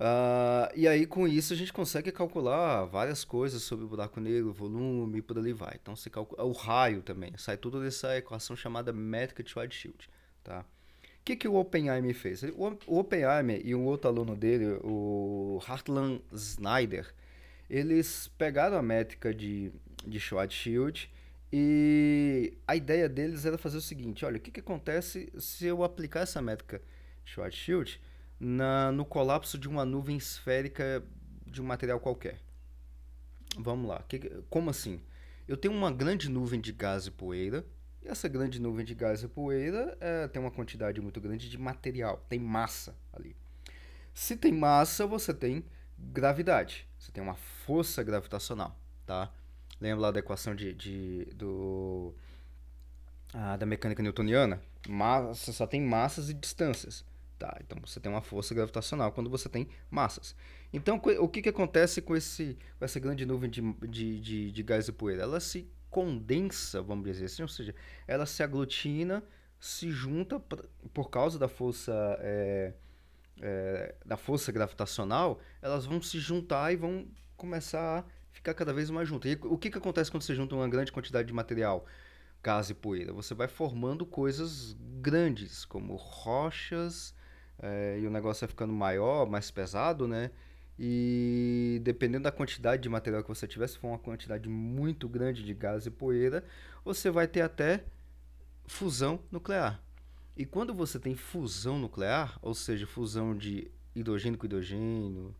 Uh, 0.00 0.72
e 0.74 0.88
aí, 0.88 1.04
com 1.04 1.28
isso, 1.28 1.52
a 1.52 1.56
gente 1.56 1.72
consegue 1.72 2.10
calcular 2.10 2.86
várias 2.86 3.22
coisas 3.22 3.62
sobre 3.62 3.84
o 3.84 3.88
buraco 3.88 4.18
negro, 4.18 4.50
volume 4.50 5.18
e 5.18 5.22
por 5.22 5.36
ali 5.36 5.52
vai. 5.52 5.78
Então, 5.80 5.94
você 5.94 6.08
calcula 6.08 6.42
o 6.42 6.52
raio 6.52 7.02
também, 7.02 7.32
sai 7.36 7.58
tudo 7.58 7.82
dessa 7.82 8.16
equação 8.16 8.56
chamada 8.56 8.94
métrica 8.94 9.42
de 9.42 9.50
Schwarzschild, 9.50 10.08
tá? 10.42 10.60
O 10.60 11.22
que, 11.22 11.36
que 11.36 11.46
o 11.46 11.54
Oppenheimer 11.54 12.14
fez? 12.14 12.42
O, 12.42 12.98
Oppenheimer 12.98 13.60
e 13.62 13.74
um 13.74 13.84
outro 13.84 14.08
aluno 14.08 14.34
dele, 14.34 14.78
o 14.82 15.60
Hartland 15.66 16.22
Snyder, 16.32 17.12
eles 17.68 18.28
pegaram 18.38 18.78
a 18.78 18.82
métrica 18.82 19.34
de, 19.34 19.70
de 20.06 20.18
Schwarzschild 20.18 21.10
e 21.52 22.54
a 22.66 22.74
ideia 22.74 23.06
deles 23.06 23.44
era 23.44 23.58
fazer 23.58 23.76
o 23.76 23.82
seguinte: 23.82 24.24
olha, 24.24 24.38
o 24.38 24.40
que, 24.40 24.50
que 24.50 24.60
acontece 24.60 25.30
se 25.38 25.66
eu 25.66 25.84
aplicar 25.84 26.20
essa 26.20 26.40
métrica 26.40 26.80
Schwarzschild 27.24 28.00
na, 28.40 28.90
no 28.90 29.04
colapso 29.04 29.58
de 29.58 29.68
uma 29.68 29.84
nuvem 29.84 30.16
esférica 30.16 31.04
de 31.46 31.60
um 31.60 31.64
material 31.64 32.00
qualquer? 32.00 32.40
Vamos 33.58 33.88
lá, 33.88 34.02
que, 34.08 34.18
como 34.48 34.70
assim? 34.70 35.00
Eu 35.46 35.56
tenho 35.56 35.74
uma 35.74 35.92
grande 35.92 36.30
nuvem 36.30 36.60
de 36.60 36.72
gás 36.72 37.06
e 37.06 37.10
poeira 37.10 37.66
e 38.02 38.08
essa 38.08 38.28
grande 38.28 38.60
nuvem 38.60 38.84
de 38.84 38.94
gás 38.94 39.22
e 39.22 39.28
poeira 39.28 39.96
é, 40.00 40.26
tem 40.28 40.40
uma 40.40 40.50
quantidade 40.50 41.00
muito 41.00 41.20
grande 41.20 41.50
de 41.50 41.58
material, 41.58 42.24
tem 42.28 42.38
massa 42.38 42.96
ali. 43.12 43.36
Se 44.14 44.36
tem 44.36 44.52
massa, 44.52 45.06
você 45.06 45.34
tem 45.34 45.64
gravidade, 45.98 46.88
você 46.98 47.12
tem 47.12 47.22
uma 47.22 47.34
força 47.34 48.02
gravitacional, 48.02 48.76
tá? 49.04 49.30
Lembra 49.80 50.00
lá 50.00 50.10
da 50.10 50.20
equação 50.20 50.54
de, 50.54 50.72
de 50.72 51.24
do, 51.34 52.14
ah, 53.32 53.56
da 53.56 53.66
mecânica 53.66 54.02
newtoniana? 54.02 54.62
Massa, 54.88 55.52
só 55.52 55.66
tem 55.66 55.80
massas 55.80 56.30
e 56.30 56.34
distâncias. 56.34 57.04
Tá, 57.40 57.56
então 57.62 57.78
você 57.82 57.98
tem 57.98 58.12
uma 58.12 58.20
força 58.20 58.54
gravitacional 58.54 59.12
quando 59.12 59.30
você 59.30 59.48
tem 59.48 59.66
massas. 59.90 60.36
Então 60.74 61.00
o 61.20 61.26
que, 61.26 61.40
que 61.40 61.48
acontece 61.48 62.02
com, 62.02 62.14
esse, 62.14 62.58
com 62.78 62.84
essa 62.84 63.00
grande 63.00 63.24
nuvem 63.24 63.48
de, 63.48 63.62
de, 63.88 64.20
de, 64.20 64.52
de 64.52 64.62
gás 64.62 64.88
e 64.88 64.92
poeira? 64.92 65.22
Ela 65.22 65.40
se 65.40 65.66
condensa, 65.88 66.82
vamos 66.82 67.06
dizer 67.06 67.24
assim, 67.24 67.40
ou 67.40 67.48
seja, 67.48 67.74
ela 68.06 68.26
se 68.26 68.42
aglutina, 68.42 69.24
se 69.58 69.90
junta 69.90 70.38
por 70.38 71.08
causa 71.08 71.38
da 71.38 71.48
força 71.48 71.94
é, 72.20 72.74
é, 73.40 73.94
da 74.04 74.18
força 74.18 74.52
gravitacional, 74.52 75.40
elas 75.62 75.86
vão 75.86 76.02
se 76.02 76.18
juntar 76.18 76.74
e 76.74 76.76
vão 76.76 77.08
começar 77.38 78.00
a 78.00 78.04
ficar 78.32 78.52
cada 78.52 78.74
vez 78.74 78.90
mais 78.90 79.08
juntas. 79.08 79.32
E 79.32 79.38
o 79.44 79.56
que, 79.56 79.70
que 79.70 79.78
acontece 79.78 80.10
quando 80.10 80.24
você 80.24 80.34
junta 80.34 80.54
uma 80.54 80.68
grande 80.68 80.92
quantidade 80.92 81.26
de 81.26 81.32
material, 81.32 81.86
gás 82.42 82.68
e 82.68 82.74
poeira? 82.74 83.14
Você 83.14 83.32
vai 83.32 83.48
formando 83.48 84.04
coisas 84.04 84.76
grandes, 85.00 85.64
como 85.64 85.96
rochas, 85.96 87.18
é, 87.62 87.98
e 88.00 88.06
o 88.06 88.10
negócio 88.10 88.40
vai 88.40 88.48
ficando 88.48 88.72
maior, 88.72 89.28
mais 89.28 89.50
pesado, 89.50 90.08
né? 90.08 90.30
E 90.78 91.78
dependendo 91.84 92.24
da 92.24 92.32
quantidade 92.32 92.82
de 92.82 92.88
material 92.88 93.22
que 93.22 93.28
você 93.28 93.46
tiver, 93.46 93.66
se 93.68 93.78
for 93.78 93.88
uma 93.88 93.98
quantidade 93.98 94.48
muito 94.48 95.08
grande 95.08 95.44
de 95.44 95.52
gás 95.52 95.84
e 95.84 95.90
poeira, 95.90 96.42
você 96.82 97.10
vai 97.10 97.28
ter 97.28 97.42
até 97.42 97.84
fusão 98.66 99.20
nuclear. 99.30 99.82
E 100.36 100.46
quando 100.46 100.72
você 100.72 100.98
tem 100.98 101.14
fusão 101.14 101.78
nuclear, 101.78 102.38
ou 102.40 102.54
seja, 102.54 102.86
fusão 102.86 103.36
de 103.36 103.70
hidrogênio 103.94 104.38
com 104.38 104.46
hidrogênio, 104.46 105.34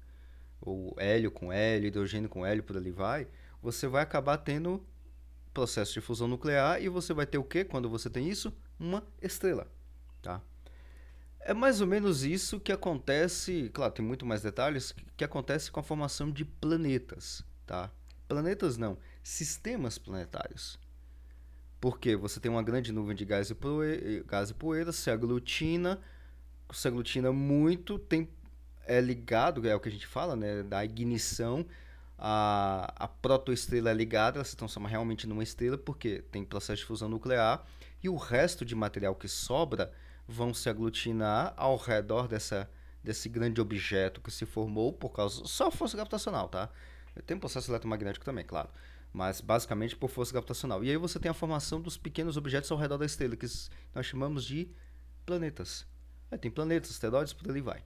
ou 0.61 0.95
hélio 0.99 1.31
com 1.31 1.51
hélio, 1.51 1.87
hidrogênio 1.87 2.29
com 2.29 2.45
hélio, 2.45 2.63
por 2.63 2.77
ali 2.77 2.91
vai, 2.91 3.27
você 3.63 3.87
vai 3.87 4.03
acabar 4.03 4.37
tendo 4.37 4.85
processo 5.55 5.95
de 5.95 6.03
fusão 6.03 6.29
nuclear 6.29 6.83
e 6.83 6.89
você 6.91 7.15
vai 7.15 7.25
ter 7.25 7.39
o 7.39 7.45
que 7.45 7.65
quando 7.65 7.89
você 7.89 8.11
tem 8.11 8.29
isso? 8.29 8.53
Uma 8.79 9.03
estrela, 9.23 9.67
tá? 10.21 10.43
É 11.41 11.55
mais 11.55 11.81
ou 11.81 11.87
menos 11.87 12.23
isso 12.23 12.61
que 12.61 12.71
acontece, 12.71 13.71
claro, 13.73 13.93
tem 13.93 14.05
muito 14.05 14.27
mais 14.27 14.43
detalhes, 14.43 14.95
que 15.17 15.25
acontece 15.25 15.71
com 15.71 15.81
a 15.81 15.83
formação 15.83 16.31
de 16.31 16.45
planetas, 16.45 17.43
tá? 17.67 17.91
Planetas 18.29 18.77
não, 18.77 18.99
sistemas 19.23 19.97
planetários. 19.97 20.79
Porque 21.81 22.15
você 22.15 22.39
tem 22.39 22.51
uma 22.51 22.63
grande 22.63 22.93
nuvem 22.93 23.17
de 23.17 23.25
gás 23.25 23.49
e 23.49 23.55
poeira, 23.55 24.23
gás 24.27 24.51
e 24.51 24.55
poeira 24.55 24.93
se 24.93 25.11
aglutina, 25.11 25.99
se 26.71 26.87
aglutina 26.87 27.33
muito, 27.33 27.99
tem, 27.99 28.29
é 28.87 29.01
ligado, 29.01 29.67
é 29.67 29.75
o 29.75 29.81
que 29.81 29.89
a 29.89 29.93
gente 29.93 30.07
fala, 30.07 30.37
né, 30.37 30.63
da 30.63 30.85
ignição, 30.85 31.67
a, 32.19 32.93
a 32.97 33.09
protoestrela 33.09 33.91
é 33.91 33.95
ligada, 33.95 34.37
ela 34.37 34.45
se 34.45 34.55
transforma 34.55 34.91
realmente 34.91 35.27
numa 35.27 35.43
estrela, 35.43 35.79
porque 35.79 36.23
tem 36.31 36.45
processo 36.45 36.83
de 36.83 36.87
fusão 36.87 37.09
nuclear, 37.09 37.67
e 38.03 38.11
o 38.11 38.17
resto 38.17 38.63
de 38.63 38.75
material 38.75 39.15
que 39.15 39.27
sobra 39.27 39.91
vão 40.31 40.55
se 40.55 40.69
aglutinar 40.69 41.53
ao 41.57 41.77
redor 41.77 42.29
dessa, 42.29 42.71
desse 43.03 43.29
grande 43.29 43.61
objeto 43.61 44.21
que 44.21 44.31
se 44.31 44.47
formou 44.47 44.93
por 44.93 45.11
causa 45.11 45.45
só 45.45 45.71
força 45.71 45.97
gravitacional, 45.97 46.49
tá? 46.49 46.71
Tem 47.27 47.37
um 47.37 47.41
processo 47.41 47.71
eletromagnético 47.71 48.25
também, 48.25 48.45
claro, 48.45 48.71
mas 49.13 49.41
basicamente 49.41 49.97
por 49.97 50.09
força 50.09 50.33
gravitacional. 50.33 50.85
E 50.85 50.91
aí 50.91 50.97
você 50.97 51.19
tem 51.19 51.31
a 51.31 51.35
formação 51.35 51.81
dos 51.81 51.97
pequenos 51.97 52.37
objetos 52.37 52.71
ao 52.71 52.79
redor 52.79 52.99
da 52.99 53.05
estrela, 53.05 53.37
que 53.37 53.47
nós 53.93 54.07
chamamos 54.07 54.45
de 54.45 54.71
planetas. 55.27 55.87
Aí 56.31 56.39
tem 56.39 56.51
planetas, 56.51 56.91
asteroides, 56.91 57.33
por 57.33 57.51
ali 57.51 57.61
vai. 57.61 57.83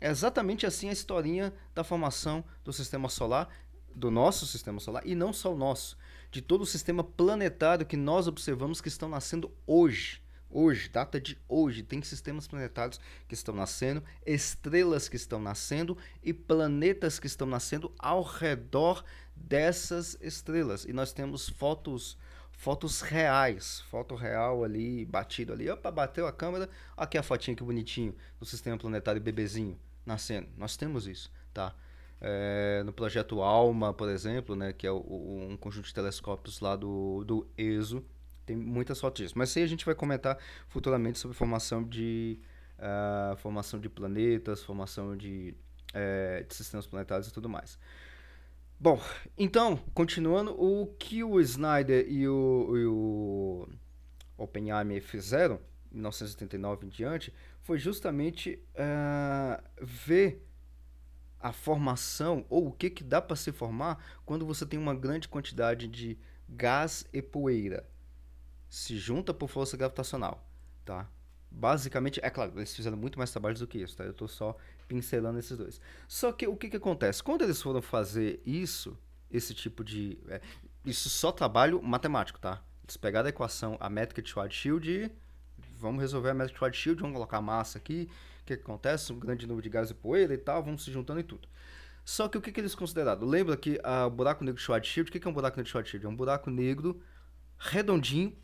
É 0.00 0.08
exatamente 0.08 0.64
assim 0.64 0.88
a 0.88 0.92
historinha 0.92 1.52
da 1.74 1.82
formação 1.82 2.44
do 2.64 2.72
sistema 2.72 3.08
solar, 3.08 3.48
do 3.92 4.12
nosso 4.12 4.46
sistema 4.46 4.78
solar, 4.78 5.04
e 5.04 5.16
não 5.16 5.32
só 5.32 5.52
o 5.52 5.56
nosso, 5.56 5.98
de 6.30 6.40
todo 6.40 6.62
o 6.62 6.66
sistema 6.66 7.02
planetário 7.02 7.84
que 7.84 7.96
nós 7.96 8.28
observamos 8.28 8.80
que 8.80 8.86
estão 8.86 9.08
nascendo 9.08 9.52
hoje 9.66 10.22
hoje, 10.50 10.88
data 10.88 11.20
de 11.20 11.38
hoje, 11.48 11.82
tem 11.82 12.02
sistemas 12.02 12.46
planetários 12.46 13.00
que 13.26 13.34
estão 13.34 13.54
nascendo, 13.54 14.02
estrelas 14.26 15.08
que 15.08 15.16
estão 15.16 15.40
nascendo 15.40 15.96
e 16.22 16.32
planetas 16.32 17.18
que 17.18 17.26
estão 17.26 17.46
nascendo 17.46 17.92
ao 17.98 18.22
redor 18.22 19.04
dessas 19.34 20.16
estrelas. 20.20 20.84
E 20.84 20.92
nós 20.92 21.12
temos 21.12 21.48
fotos 21.48 22.18
fotos 22.58 23.02
reais, 23.02 23.82
foto 23.82 24.16
real 24.16 24.64
ali, 24.64 25.04
batido 25.04 25.52
ali. 25.52 25.70
Opa, 25.70 25.92
bateu 25.92 26.26
a 26.26 26.32
câmera, 26.32 26.68
aqui 26.96 27.16
a 27.16 27.22
fotinha 27.22 27.56
que 27.56 27.62
bonitinho 27.62 28.12
do 28.40 28.44
sistema 28.44 28.76
planetário 28.76 29.20
bebezinho 29.20 29.78
nascendo. 30.04 30.48
Nós 30.56 30.76
temos 30.76 31.06
isso, 31.06 31.30
tá? 31.54 31.72
É, 32.20 32.82
no 32.84 32.92
projeto 32.92 33.42
ALMA, 33.42 33.94
por 33.94 34.08
exemplo, 34.08 34.56
né, 34.56 34.72
que 34.72 34.86
é 34.86 34.90
o, 34.90 35.46
um 35.50 35.56
conjunto 35.56 35.86
de 35.86 35.94
telescópios 35.94 36.58
lá 36.58 36.74
do, 36.74 37.22
do 37.24 37.46
ESO, 37.56 38.04
tem 38.48 38.56
muitas 38.56 38.98
fotos 38.98 39.22
disso. 39.22 39.34
Mas 39.36 39.54
aí 39.56 39.62
a 39.62 39.66
gente 39.66 39.84
vai 39.84 39.94
comentar 39.94 40.38
futuramente 40.68 41.18
sobre 41.18 41.36
formação 41.36 41.84
de, 41.84 42.40
uh, 42.78 43.36
formação 43.36 43.78
de 43.78 43.90
planetas, 43.90 44.64
formação 44.64 45.14
de, 45.14 45.54
uh, 45.90 46.44
de 46.46 46.54
sistemas 46.54 46.86
planetários 46.86 47.28
e 47.28 47.32
tudo 47.32 47.48
mais. 47.48 47.78
Bom, 48.80 48.98
então, 49.36 49.76
continuando, 49.92 50.52
o 50.58 50.86
que 50.98 51.22
o 51.22 51.38
Snyder 51.40 52.06
e 52.08 52.26
o, 52.26 52.76
e 52.76 52.86
o 52.86 53.68
Oppenheimer 54.38 55.02
fizeram, 55.02 55.60
em 55.92 55.96
1979 55.96 56.86
em 56.86 56.88
diante, 56.88 57.34
foi 57.60 57.78
justamente 57.78 58.62
uh, 58.74 59.62
ver 59.82 60.42
a 61.38 61.52
formação, 61.52 62.46
ou 62.48 62.68
o 62.68 62.72
que, 62.72 62.88
que 62.88 63.04
dá 63.04 63.20
para 63.20 63.36
se 63.36 63.52
formar 63.52 64.02
quando 64.24 64.46
você 64.46 64.64
tem 64.64 64.78
uma 64.78 64.94
grande 64.94 65.28
quantidade 65.28 65.86
de 65.86 66.18
gás 66.48 67.06
e 67.12 67.20
poeira 67.20 67.84
se 68.68 68.98
junta 68.98 69.32
por 69.32 69.48
força 69.48 69.76
gravitacional, 69.76 70.46
tá? 70.84 71.08
Basicamente, 71.50 72.20
é 72.22 72.28
claro, 72.28 72.52
eles 72.56 72.74
fizeram 72.74 72.96
muito 72.96 73.18
mais 73.18 73.30
trabalhos 73.30 73.60
do 73.60 73.66
que 73.66 73.78
isso, 73.78 73.96
tá? 73.96 74.04
Eu 74.04 74.10
estou 74.10 74.28
só 74.28 74.56
pincelando 74.86 75.38
esses 75.38 75.56
dois. 75.56 75.80
Só 76.06 76.30
que 76.32 76.46
o 76.46 76.56
que, 76.56 76.68
que 76.68 76.76
acontece? 76.76 77.22
Quando 77.22 77.42
eles 77.42 77.60
foram 77.60 77.80
fazer 77.80 78.42
isso, 78.44 78.98
esse 79.30 79.54
tipo 79.54 79.82
de... 79.82 80.18
É, 80.28 80.40
isso 80.84 81.08
só 81.08 81.32
trabalho 81.32 81.82
matemático, 81.82 82.38
tá? 82.38 82.62
Eles 82.84 82.96
pegaram 82.96 83.26
a 83.26 83.30
equação, 83.30 83.76
a 83.80 83.88
métrica 83.88 84.22
de 84.22 84.30
Schwarzschild 84.30 84.90
e 84.90 85.10
vamos 85.76 86.00
resolver 86.00 86.30
a 86.30 86.34
métrica 86.34 86.54
de 86.54 86.58
Schwarzschild, 86.58 87.00
vamos 87.00 87.14
colocar 87.14 87.40
massa 87.40 87.78
aqui, 87.78 88.08
o 88.42 88.44
que, 88.44 88.56
que 88.56 88.62
acontece? 88.62 89.12
Um 89.12 89.18
grande 89.18 89.46
número 89.46 89.62
de 89.62 89.68
gás 89.68 89.90
e 89.90 89.94
poeira 89.94 90.34
e 90.34 90.38
tal, 90.38 90.62
vamos 90.62 90.84
se 90.84 90.92
juntando 90.92 91.20
e 91.20 91.22
tudo. 91.22 91.48
Só 92.04 92.28
que 92.28 92.38
o 92.38 92.40
que, 92.40 92.50
que 92.50 92.60
eles 92.60 92.74
consideraram? 92.74 93.26
Lembra 93.26 93.56
que 93.56 93.78
o 94.06 94.10
buraco 94.10 94.42
negro 94.42 94.58
de 94.58 94.62
Schwarzschild, 94.62 95.10
o 95.10 95.12
que, 95.12 95.20
que 95.20 95.26
é 95.26 95.30
um 95.30 95.34
buraco 95.34 95.56
negro 95.56 95.64
de 95.64 95.70
Schwarzschild? 95.70 96.06
É 96.06 96.08
um 96.08 96.16
buraco 96.16 96.50
negro 96.50 97.02
redondinho, 97.58 98.34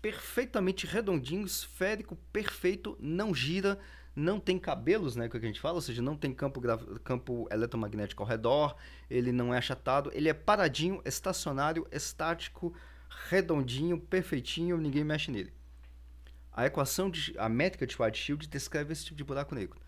perfeitamente 0.00 0.86
redondinho, 0.86 1.44
esférico, 1.44 2.16
perfeito, 2.32 2.96
não 3.00 3.34
gira, 3.34 3.78
não 4.14 4.40
tem 4.40 4.58
cabelos, 4.58 5.16
né, 5.16 5.28
que 5.28 5.36
a 5.36 5.40
gente 5.40 5.60
fala, 5.60 5.76
ou 5.76 5.80
seja, 5.80 6.02
não 6.02 6.16
tem 6.16 6.32
campo, 6.32 6.60
campo 7.04 7.48
eletromagnético 7.50 8.22
ao 8.22 8.28
redor, 8.28 8.76
ele 9.08 9.32
não 9.32 9.54
é 9.54 9.58
achatado, 9.58 10.10
ele 10.14 10.28
é 10.28 10.34
paradinho, 10.34 11.00
estacionário, 11.04 11.86
estático, 11.92 12.74
redondinho, 13.28 13.98
perfeitinho, 13.98 14.78
ninguém 14.78 15.04
mexe 15.04 15.30
nele. 15.30 15.52
A 16.52 16.66
equação, 16.66 17.10
de, 17.10 17.34
a 17.38 17.48
métrica 17.48 17.86
de 17.86 17.92
Schwarzschild 17.92 18.46
descreve 18.48 18.92
esse 18.92 19.04
tipo 19.04 19.16
de 19.16 19.24
buraco 19.24 19.54
negro. 19.54 19.78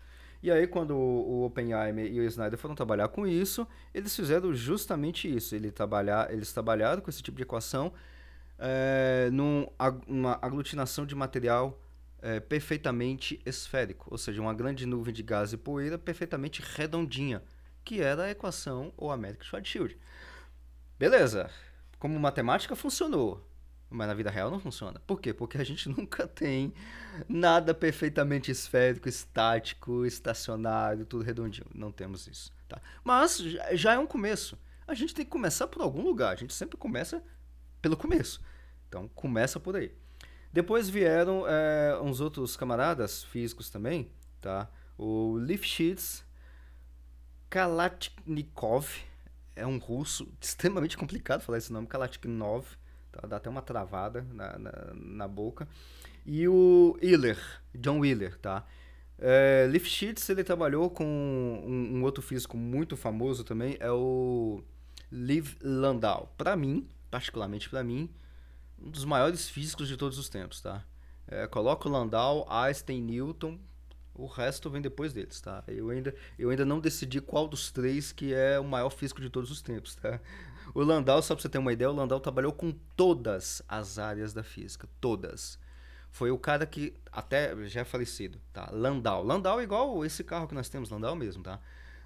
E 0.41 0.51
aí, 0.51 0.67
quando 0.67 0.93
o 0.95 1.45
Oppenheimer 1.45 2.05
e 2.11 2.19
o 2.19 2.23
Snyder 2.25 2.59
foram 2.59 2.75
trabalhar 2.75 3.07
com 3.07 3.25
isso, 3.25 3.65
eles 3.93 4.13
fizeram 4.13 4.53
justamente 4.53 5.33
isso. 5.33 5.55
Ele 5.55 5.71
trabalhar, 5.71 6.33
eles 6.33 6.51
trabalharam 6.51 7.01
com 7.01 7.09
esse 7.09 7.23
tipo 7.23 7.37
de 7.37 7.43
equação 7.43 7.93
é, 8.65 9.29
numa 9.29 10.39
aglutinação 10.41 11.05
de 11.05 11.13
material 11.13 11.81
é, 12.21 12.39
perfeitamente 12.39 13.41
esférico, 13.45 14.07
ou 14.09 14.17
seja, 14.17 14.41
uma 14.41 14.53
grande 14.53 14.85
nuvem 14.85 15.13
de 15.13 15.21
gás 15.21 15.51
e 15.51 15.57
poeira 15.57 15.97
perfeitamente 15.97 16.61
redondinha, 16.61 17.43
que 17.83 17.99
era 17.99 18.23
a 18.23 18.31
equação 18.31 18.93
ou 18.95 19.11
a 19.11 19.17
métrica 19.17 19.43
Schwarzschild. 19.43 19.97
Beleza, 20.97 21.49
como 21.99 22.17
matemática 22.17 22.73
funcionou, 22.73 23.45
mas 23.89 24.07
na 24.07 24.13
vida 24.13 24.31
real 24.31 24.49
não 24.49 24.61
funciona. 24.61 25.01
Por 25.05 25.19
quê? 25.19 25.33
Porque 25.33 25.57
a 25.57 25.63
gente 25.65 25.89
nunca 25.91 26.25
tem 26.25 26.73
nada 27.27 27.73
perfeitamente 27.73 28.49
esférico, 28.49 29.09
estático, 29.09 30.05
estacionário, 30.05 31.05
tudo 31.05 31.25
redondinho. 31.25 31.67
Não 31.75 31.91
temos 31.91 32.27
isso. 32.27 32.49
Tá? 32.69 32.81
Mas 33.03 33.39
já 33.73 33.93
é 33.93 33.99
um 33.99 34.07
começo. 34.07 34.57
A 34.87 34.93
gente 34.93 35.13
tem 35.13 35.25
que 35.25 35.31
começar 35.31 35.67
por 35.67 35.81
algum 35.81 36.01
lugar. 36.01 36.31
A 36.31 36.37
gente 36.37 36.53
sempre 36.53 36.77
começa 36.77 37.21
pelo 37.81 37.97
começo. 37.97 38.41
Então 38.93 39.07
começa 39.15 39.59
por 39.59 39.75
aí. 39.75 39.91
Depois 40.51 40.87
vieram 40.87 41.45
é, 41.47 41.99
uns 41.99 42.21
outros 42.21 42.55
camaradas 42.55 43.23
físicos 43.23 43.67
também, 43.67 44.11
tá? 44.39 44.69
O 44.95 45.35
Lifshitz 45.39 46.23
Kalatnikov, 47.49 48.87
é 49.55 49.65
um 49.65 49.79
russo, 49.79 50.31
extremamente 50.39 50.95
complicado 50.95 51.41
falar 51.41 51.57
esse 51.57 51.73
nome, 51.73 51.87
Kalatnikov, 51.87 52.67
tá? 53.11 53.25
dá 53.27 53.37
até 53.37 53.49
uma 53.49 53.63
travada 53.63 54.27
na, 54.31 54.59
na, 54.59 54.71
na 54.93 55.27
boca. 55.27 55.67
E 56.23 56.47
o 56.47 56.95
Wheeler, 57.01 57.39
John 57.73 58.01
Wheeler, 58.01 58.37
tá? 58.37 58.63
É, 59.17 59.67
Lifshitz, 59.71 60.29
ele 60.29 60.43
trabalhou 60.43 60.91
com 60.91 61.03
um, 61.03 61.97
um, 61.97 62.03
outro 62.03 62.21
físico 62.21 62.55
muito 62.57 62.95
famoso 62.95 63.43
também, 63.43 63.75
é 63.79 63.91
o 63.91 64.63
Liv 65.11 65.55
Landau. 65.63 66.31
Para 66.37 66.55
mim, 66.55 66.87
particularmente 67.09 67.67
para 67.71 67.83
mim, 67.83 68.07
um 68.83 68.89
dos 68.89 69.05
maiores 69.05 69.49
físicos 69.49 69.87
de 69.87 69.97
todos 69.97 70.17
os 70.17 70.29
tempos, 70.29 70.61
tá? 70.61 70.83
É, 71.27 71.47
coloca 71.47 71.87
o 71.87 71.91
Landau, 71.91 72.45
Einstein, 72.49 73.01
Newton, 73.01 73.57
o 74.13 74.27
resto 74.27 74.69
vem 74.69 74.81
depois 74.81 75.13
deles, 75.13 75.39
tá? 75.41 75.63
Eu 75.67 75.89
ainda, 75.89 76.13
eu 76.37 76.49
ainda 76.49 76.65
não 76.65 76.79
decidi 76.79 77.19
qual 77.19 77.47
dos 77.47 77.71
três 77.71 78.11
que 78.11 78.33
é 78.33 78.59
o 78.59 78.63
maior 78.63 78.89
físico 78.89 79.21
de 79.21 79.29
todos 79.29 79.49
os 79.49 79.61
tempos, 79.61 79.95
tá? 79.95 80.19
O 80.73 80.81
Landau, 80.81 81.21
só 81.21 81.33
para 81.33 81.41
você 81.41 81.49
ter 81.49 81.57
uma 81.57 81.73
ideia, 81.73 81.89
o 81.89 81.93
Landau 81.93 82.19
trabalhou 82.19 82.51
com 82.51 82.71
todas 82.95 83.61
as 83.67 83.97
áreas 83.97 84.33
da 84.33 84.43
física, 84.43 84.87
todas. 84.99 85.59
Foi 86.11 86.29
o 86.29 86.37
cara 86.37 86.65
que 86.65 86.93
até 87.11 87.55
já 87.67 87.81
é 87.81 87.83
falecido, 87.83 88.39
tá? 88.51 88.69
Landau. 88.71 89.23
Landau 89.23 89.59
é 89.59 89.63
igual 89.63 90.05
esse 90.05 90.23
carro 90.23 90.47
que 90.47 90.53
nós 90.53 90.69
temos, 90.69 90.89
Landau 90.89 91.15
mesmo, 91.15 91.43
tá? 91.43 91.59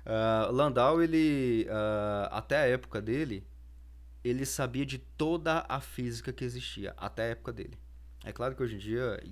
Uh, 0.06 0.52
Landau, 0.52 1.04
ele, 1.04 1.68
uh, 1.70 2.30
até 2.32 2.58
a 2.58 2.68
época 2.68 3.02
dele, 3.02 3.46
ele 4.28 4.46
sabia 4.46 4.86
de 4.86 4.98
toda 4.98 5.66
a 5.68 5.80
física 5.80 6.34
que 6.34 6.44
existia, 6.44 6.94
até 6.98 7.24
a 7.24 7.28
época 7.28 7.54
dele. 7.54 7.78
É 8.24 8.32
claro 8.32 8.56
que 8.56 8.64
hoje 8.64 8.76
em 8.76 8.80
dia 8.80 9.24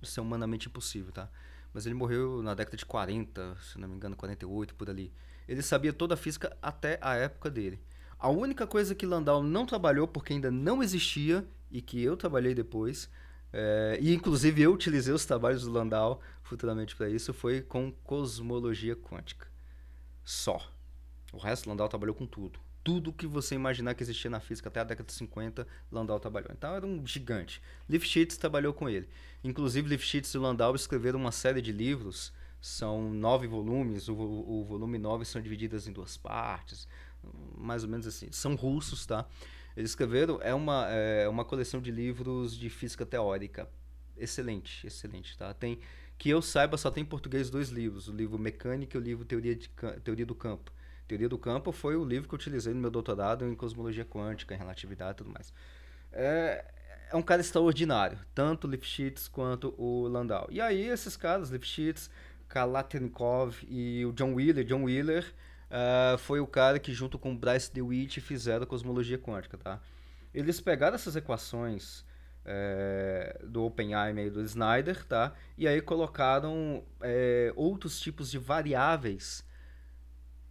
isso 0.00 0.18
é 0.18 0.22
humanamente 0.22 0.68
impossível, 0.68 1.12
tá? 1.12 1.28
mas 1.72 1.86
ele 1.86 1.94
morreu 1.94 2.42
na 2.42 2.54
década 2.54 2.76
de 2.76 2.84
40, 2.84 3.56
se 3.60 3.78
não 3.78 3.88
me 3.88 3.96
engano, 3.96 4.14
48, 4.14 4.74
por 4.74 4.90
ali. 4.90 5.12
Ele 5.48 5.62
sabia 5.62 5.92
toda 5.92 6.14
a 6.14 6.16
física 6.16 6.56
até 6.60 6.98
a 7.00 7.14
época 7.14 7.50
dele. 7.50 7.80
A 8.18 8.28
única 8.28 8.66
coisa 8.66 8.94
que 8.94 9.06
Landau 9.06 9.42
não 9.42 9.66
trabalhou, 9.66 10.06
porque 10.06 10.32
ainda 10.32 10.50
não 10.50 10.82
existia, 10.82 11.46
e 11.70 11.80
que 11.80 12.00
eu 12.02 12.16
trabalhei 12.16 12.54
depois, 12.54 13.08
é, 13.52 13.98
e 14.00 14.14
inclusive 14.14 14.62
eu 14.62 14.72
utilizei 14.72 15.12
os 15.12 15.24
trabalhos 15.24 15.64
do 15.64 15.72
Landau 15.72 16.20
futuramente 16.42 16.94
para 16.94 17.08
isso, 17.08 17.32
foi 17.32 17.62
com 17.62 17.90
cosmologia 18.04 18.94
quântica. 18.94 19.46
Só. 20.22 20.60
O 21.32 21.38
resto, 21.38 21.68
Landau 21.68 21.88
trabalhou 21.88 22.14
com 22.14 22.26
tudo. 22.26 22.60
Tudo 22.84 23.12
que 23.12 23.26
você 23.26 23.54
imaginar 23.54 23.94
que 23.94 24.02
existia 24.02 24.30
na 24.30 24.40
física 24.40 24.68
até 24.68 24.80
a 24.80 24.84
década 24.84 25.06
de 25.06 25.12
50, 25.12 25.66
Landau 25.90 26.18
trabalhou. 26.18 26.50
Então 26.52 26.74
era 26.74 26.86
um 26.86 27.06
gigante. 27.06 27.62
Lifshitz 27.88 28.36
trabalhou 28.36 28.72
com 28.72 28.88
ele. 28.88 29.08
Inclusive, 29.44 29.88
Lifshitz 29.88 30.34
e 30.34 30.38
Landau 30.38 30.74
escreveram 30.74 31.18
uma 31.18 31.32
série 31.32 31.62
de 31.62 31.70
livros. 31.70 32.32
São 32.60 33.12
nove 33.12 33.46
volumes. 33.46 34.08
O, 34.08 34.14
o 34.14 34.64
volume 34.64 34.98
nove 34.98 35.24
são 35.24 35.40
divididas 35.40 35.86
em 35.86 35.92
duas 35.92 36.16
partes. 36.16 36.88
Mais 37.56 37.84
ou 37.84 37.88
menos 37.88 38.06
assim. 38.06 38.30
São 38.32 38.54
russos, 38.54 39.06
tá? 39.06 39.26
Eles 39.76 39.90
escreveram. 39.90 40.40
É 40.42 40.54
uma, 40.54 40.88
é 40.88 41.28
uma 41.28 41.44
coleção 41.44 41.80
de 41.80 41.90
livros 41.90 42.56
de 42.56 42.68
física 42.68 43.06
teórica. 43.06 43.68
Excelente, 44.16 44.86
excelente, 44.86 45.36
tá? 45.38 45.54
Tem 45.54 45.78
que 46.22 46.30
eu 46.30 46.40
saiba, 46.40 46.76
só 46.76 46.88
tem 46.88 47.02
em 47.02 47.06
português 47.06 47.50
dois 47.50 47.70
livros: 47.70 48.06
o 48.06 48.12
livro 48.12 48.38
Mecânica 48.38 48.96
e 48.96 49.00
o 49.00 49.02
livro 49.02 49.24
Teoria, 49.24 49.56
de, 49.56 49.68
Teoria 50.04 50.24
do 50.24 50.36
Campo. 50.36 50.72
Teoria 51.06 51.28
do 51.28 51.38
Campo 51.38 51.72
foi 51.72 51.96
o 51.96 52.04
livro 52.04 52.28
que 52.28 52.34
eu 52.34 52.38
utilizei 52.38 52.72
no 52.72 52.80
meu 52.80 52.90
doutorado 52.90 53.46
em 53.46 53.54
cosmologia 53.54 54.04
quântica, 54.04 54.54
em 54.54 54.58
relatividade 54.58 55.12
e 55.12 55.16
tudo 55.16 55.30
mais. 55.30 55.52
É, 56.12 56.64
é 57.10 57.16
um 57.16 57.22
cara 57.22 57.40
extraordinário, 57.40 58.18
tanto 58.34 58.66
Lifshitz 58.66 59.28
quanto 59.28 59.74
o 59.76 60.08
Landau. 60.08 60.48
E 60.50 60.60
aí, 60.60 60.82
esses 60.88 61.16
caras, 61.16 61.50
Lifshitz, 61.50 62.10
Kalatnikov 62.48 63.56
e 63.68 64.04
o 64.04 64.12
John 64.12 64.34
Wheeler, 64.34 64.64
John 64.64 64.84
Wheeler 64.84 65.24
uh, 65.70 66.18
foi 66.18 66.40
o 66.40 66.46
cara 66.46 66.78
que, 66.78 66.92
junto 66.92 67.18
com 67.18 67.36
Bryce 67.36 67.72
DeWitt, 67.72 68.20
fizeram 68.20 68.64
a 68.64 68.66
cosmologia 68.66 69.18
quântica, 69.18 69.56
tá? 69.56 69.80
Eles 70.34 70.60
pegaram 70.60 70.94
essas 70.94 71.16
equações 71.16 72.04
é, 72.44 73.38
do 73.44 73.64
Oppenheimer 73.64 74.26
e 74.26 74.30
do 74.30 74.42
Snyder, 74.42 75.04
tá? 75.04 75.32
E 75.56 75.68
aí 75.68 75.80
colocaram 75.80 76.82
é, 77.00 77.52
outros 77.54 78.00
tipos 78.00 78.30
de 78.30 78.38
variáveis 78.38 79.44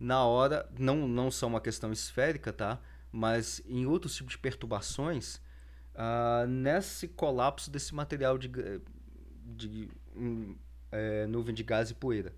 na 0.01 0.25
hora, 0.25 0.67
não, 0.79 1.07
não 1.07 1.29
são 1.29 1.49
uma 1.49 1.61
questão 1.61 1.93
esférica, 1.93 2.51
tá? 2.51 2.81
Mas 3.11 3.61
em 3.67 3.85
outros 3.85 4.15
tipos 4.15 4.31
de 4.31 4.39
perturbações, 4.39 5.35
uh, 5.93 6.47
nesse 6.47 7.07
colapso 7.07 7.69
desse 7.69 7.93
material 7.93 8.35
de, 8.35 8.49
de 9.45 9.87
um, 10.15 10.55
é, 10.91 11.27
nuvem 11.27 11.53
de 11.53 11.61
gás 11.61 11.91
e 11.91 11.93
poeira. 11.93 12.33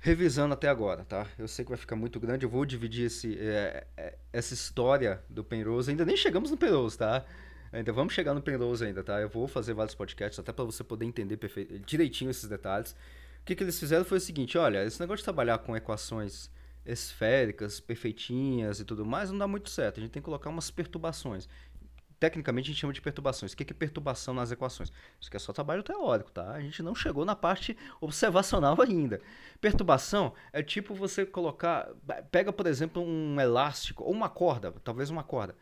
Revisando 0.00 0.54
até 0.54 0.68
agora, 0.68 1.04
tá? 1.04 1.28
Eu 1.38 1.46
sei 1.46 1.64
que 1.64 1.70
vai 1.70 1.78
ficar 1.78 1.94
muito 1.94 2.18
grande, 2.18 2.44
eu 2.44 2.50
vou 2.50 2.66
dividir 2.66 3.06
esse, 3.06 3.38
é, 3.38 3.86
é, 3.96 4.18
essa 4.32 4.54
história 4.54 5.22
do 5.30 5.44
Penrose, 5.44 5.88
ainda 5.88 6.04
nem 6.04 6.16
chegamos 6.16 6.50
no 6.50 6.56
Penrose, 6.56 6.98
tá? 6.98 7.24
Ainda 7.72 7.92
vamos 7.92 8.12
chegar 8.12 8.34
no 8.34 8.42
Penrose 8.42 8.84
ainda, 8.84 9.04
tá? 9.04 9.20
Eu 9.20 9.28
vou 9.28 9.46
fazer 9.46 9.72
vários 9.72 9.94
podcasts 9.94 10.36
até 10.40 10.52
para 10.52 10.64
você 10.64 10.82
poder 10.82 11.04
entender 11.04 11.38
direitinho 11.86 12.32
esses 12.32 12.48
detalhes. 12.48 12.96
O 13.42 13.44
que, 13.44 13.56
que 13.56 13.64
eles 13.64 13.78
fizeram 13.78 14.04
foi 14.04 14.18
o 14.18 14.20
seguinte, 14.20 14.56
olha, 14.56 14.84
esse 14.84 15.00
negócio 15.00 15.18
de 15.18 15.24
trabalhar 15.24 15.58
com 15.58 15.76
equações 15.76 16.48
esféricas, 16.86 17.80
perfeitinhas 17.80 18.78
e 18.78 18.84
tudo 18.84 19.04
mais, 19.04 19.32
não 19.32 19.38
dá 19.38 19.48
muito 19.48 19.68
certo. 19.68 19.98
A 19.98 20.00
gente 20.00 20.12
tem 20.12 20.22
que 20.22 20.24
colocar 20.24 20.48
umas 20.48 20.70
perturbações. 20.70 21.48
Tecnicamente 22.20 22.66
a 22.66 22.72
gente 22.72 22.80
chama 22.80 22.92
de 22.92 23.00
perturbações. 23.00 23.52
O 23.52 23.56
que 23.56 23.64
é 23.64 23.74
perturbação 23.74 24.32
nas 24.32 24.52
equações? 24.52 24.92
Isso 25.20 25.28
aqui 25.28 25.36
é 25.36 25.40
só 25.40 25.52
trabalho 25.52 25.82
teórico, 25.82 26.30
tá? 26.30 26.52
A 26.52 26.60
gente 26.60 26.80
não 26.80 26.94
chegou 26.94 27.24
na 27.24 27.34
parte 27.34 27.76
observacional 28.00 28.78
ainda. 28.80 29.20
Perturbação 29.60 30.32
é 30.52 30.62
tipo 30.62 30.94
você 30.94 31.26
colocar. 31.26 31.88
Pega, 32.30 32.52
por 32.52 32.68
exemplo, 32.68 33.02
um 33.02 33.40
elástico 33.40 34.04
ou 34.04 34.12
uma 34.12 34.28
corda, 34.28 34.70
talvez 34.84 35.10
uma 35.10 35.24
corda. 35.24 35.56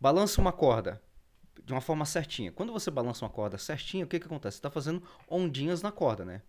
Balança 0.00 0.40
uma 0.40 0.52
corda 0.52 1.02
de 1.62 1.70
uma 1.70 1.82
forma 1.82 2.06
certinha. 2.06 2.50
Quando 2.50 2.72
você 2.72 2.90
balança 2.90 3.26
uma 3.26 3.30
corda 3.30 3.58
certinha, 3.58 4.06
o 4.06 4.08
que, 4.08 4.18
que 4.18 4.26
acontece? 4.26 4.56
Você 4.56 4.60
está 4.60 4.70
fazendo 4.70 5.02
ondinhas 5.28 5.82
na 5.82 5.92
corda, 5.92 6.24
né? 6.24 6.40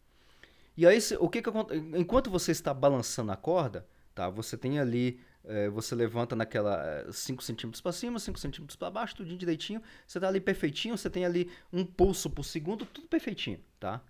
E 0.82 0.88
aí, 0.88 0.98
o 1.20 1.30
que, 1.30 1.44
que? 1.44 1.50
Enquanto 1.96 2.28
você 2.32 2.52
está 2.52 2.74
balançando 2.74 3.32
a 3.32 3.36
corda, 3.36 3.86
tá? 4.15 4.28
Você 4.32 4.58
tem 4.58 4.80
ali, 4.80 5.20
é, 5.44 5.70
você 5.70 5.94
levanta 5.94 6.36
naquela 6.36 7.06
5 7.12 7.39
é, 7.39 7.46
centímetros 7.46 7.80
para 7.80 7.91
cima, 7.91 8.17
5 8.17 8.39
centímetros 8.39 8.76
para 8.76 8.89
baixo, 8.89 9.17
tudo 9.17 9.38
direitinho. 9.38 9.80
Você 10.08 10.17
está 10.17 10.28
ali 10.28 10.41
perfeitinho, 10.41 10.98
você 10.98 11.08
tem 11.08 11.24
ali 11.24 11.52
um 11.72 11.86
pulso 11.86 12.32
por 12.32 12.44
segundo, 12.44 12.84
tudo 12.84 13.08
perfeitinho, 13.08 13.60
tá? 13.80 14.02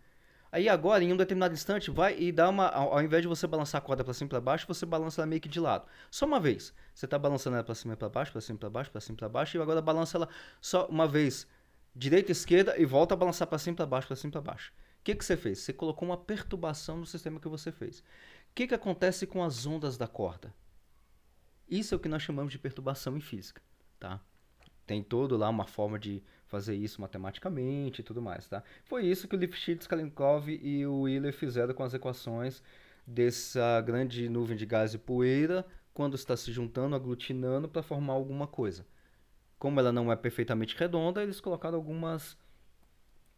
Aí 0.50 0.70
agora, 0.70 1.04
em 1.04 1.12
um 1.12 1.18
determinado 1.18 1.54
instante, 1.54 1.92
vai 1.92 2.18
e 2.18 2.32
dá 2.32 2.48
uma. 2.48 2.70
Ao, 2.70 3.04
invés 3.04 3.22
de 3.22 3.28
você 3.28 3.46
balançar 3.46 3.80
a 3.80 3.84
corda 3.84 4.02
para 4.02 4.14
cima 4.14 4.28
e 4.28 4.30
para 4.30 4.40
baixo, 4.40 4.66
você 4.66 4.86
balança 4.86 5.20
ela 5.20 5.28
meio 5.28 5.42
que 5.42 5.50
de 5.50 5.60
lado. 5.60 5.86
Só 6.10 6.26
uma 6.26 6.40
vez. 6.40 6.74
Você 6.94 7.04
está 7.06 7.20
balançando 7.20 7.58
ela 7.58 7.66
para 7.66 7.76
cima 7.76 7.96
e 7.96 7.98
para 7.98 8.08
baixo, 8.08 8.32
para 8.32 8.40
cima 8.40 8.56
e 8.56 8.60
para 8.62 8.70
baixo, 8.70 8.90
para 8.90 9.02
cima 9.02 9.16
e 9.16 9.20
para 9.20 9.28
baixo, 9.28 9.58
e 9.58 9.62
agora 9.62 9.82
balança 9.82 10.18
ela 10.18 10.30
só 10.62 10.86
uma 10.86 11.06
vez, 11.06 11.46
direita 11.94 12.32
esquerda, 12.32 12.76
e 12.78 12.86
volta 12.86 13.14
a 13.14 13.18
balançar 13.18 13.46
para 13.46 13.58
cima 13.58 13.74
e 13.74 13.76
para 13.76 13.86
baixo, 13.86 14.08
para 14.08 14.16
cima 14.16 14.30
e 14.30 14.32
para 14.32 14.42
baixo. 14.42 14.72
Que, 15.04 15.16
que 15.16 15.26
você 15.26 15.36
fez? 15.36 15.60
Você 15.60 15.74
colocou 15.74 16.08
uma 16.08 16.18
perturbação 16.18 16.98
no 16.98 17.06
sistema 17.06 17.40
que 17.40 17.48
você 17.48 17.72
fez. 17.72 18.00
O 18.00 18.54
que, 18.54 18.68
que 18.68 18.76
acontece 18.76 19.26
com 19.26 19.44
as 19.44 19.66
ondas 19.66 19.98
da 19.98 20.08
corda? 20.08 20.54
Isso 21.68 21.94
é 21.94 21.98
o 21.98 22.00
que 22.00 22.10
nós 22.10 22.22
chamamos 22.22 22.52
de 22.52 22.60
perturbação 22.60 23.16
em 23.18 23.22
física, 23.22 23.62
tá? 24.00 24.20
Tem 24.86 25.02
todo 25.02 25.38
lá 25.38 25.50
uma 25.50 25.66
forma 25.66 25.98
de 25.98 26.22
fazer 26.46 26.76
isso 26.76 27.00
matematicamente 27.00 28.02
e 28.02 28.04
tudo 28.04 28.22
mais, 28.22 28.48
tá? 28.48 28.62
Foi 28.84 29.06
isso 29.06 29.28
que 29.28 29.36
o 29.36 29.40
Lifshitz, 29.40 29.88
Kalinkov 29.88 30.50
e 30.50 30.86
o 30.86 31.04
Wheeler 31.04 31.34
fizeram 31.34 31.74
com 31.74 31.84
as 31.84 31.94
equações 31.94 32.62
dessa 33.08 33.80
grande 33.82 34.28
nuvem 34.28 34.58
de 34.58 34.66
gás 34.66 34.94
e 34.94 34.98
poeira 34.98 35.66
quando 35.94 36.16
está 36.16 36.36
se 36.36 36.52
juntando, 36.52 36.96
aglutinando 36.96 37.70
para 37.70 37.82
formar 37.82 38.14
alguma 38.14 38.48
coisa. 38.48 38.86
Como 39.58 39.80
ela 39.80 39.92
não 39.92 40.12
é 40.12 40.16
perfeitamente 40.16 40.76
redonda, 40.76 41.24
eles 41.24 41.40
colocaram 41.40 41.78
algumas 41.78 42.38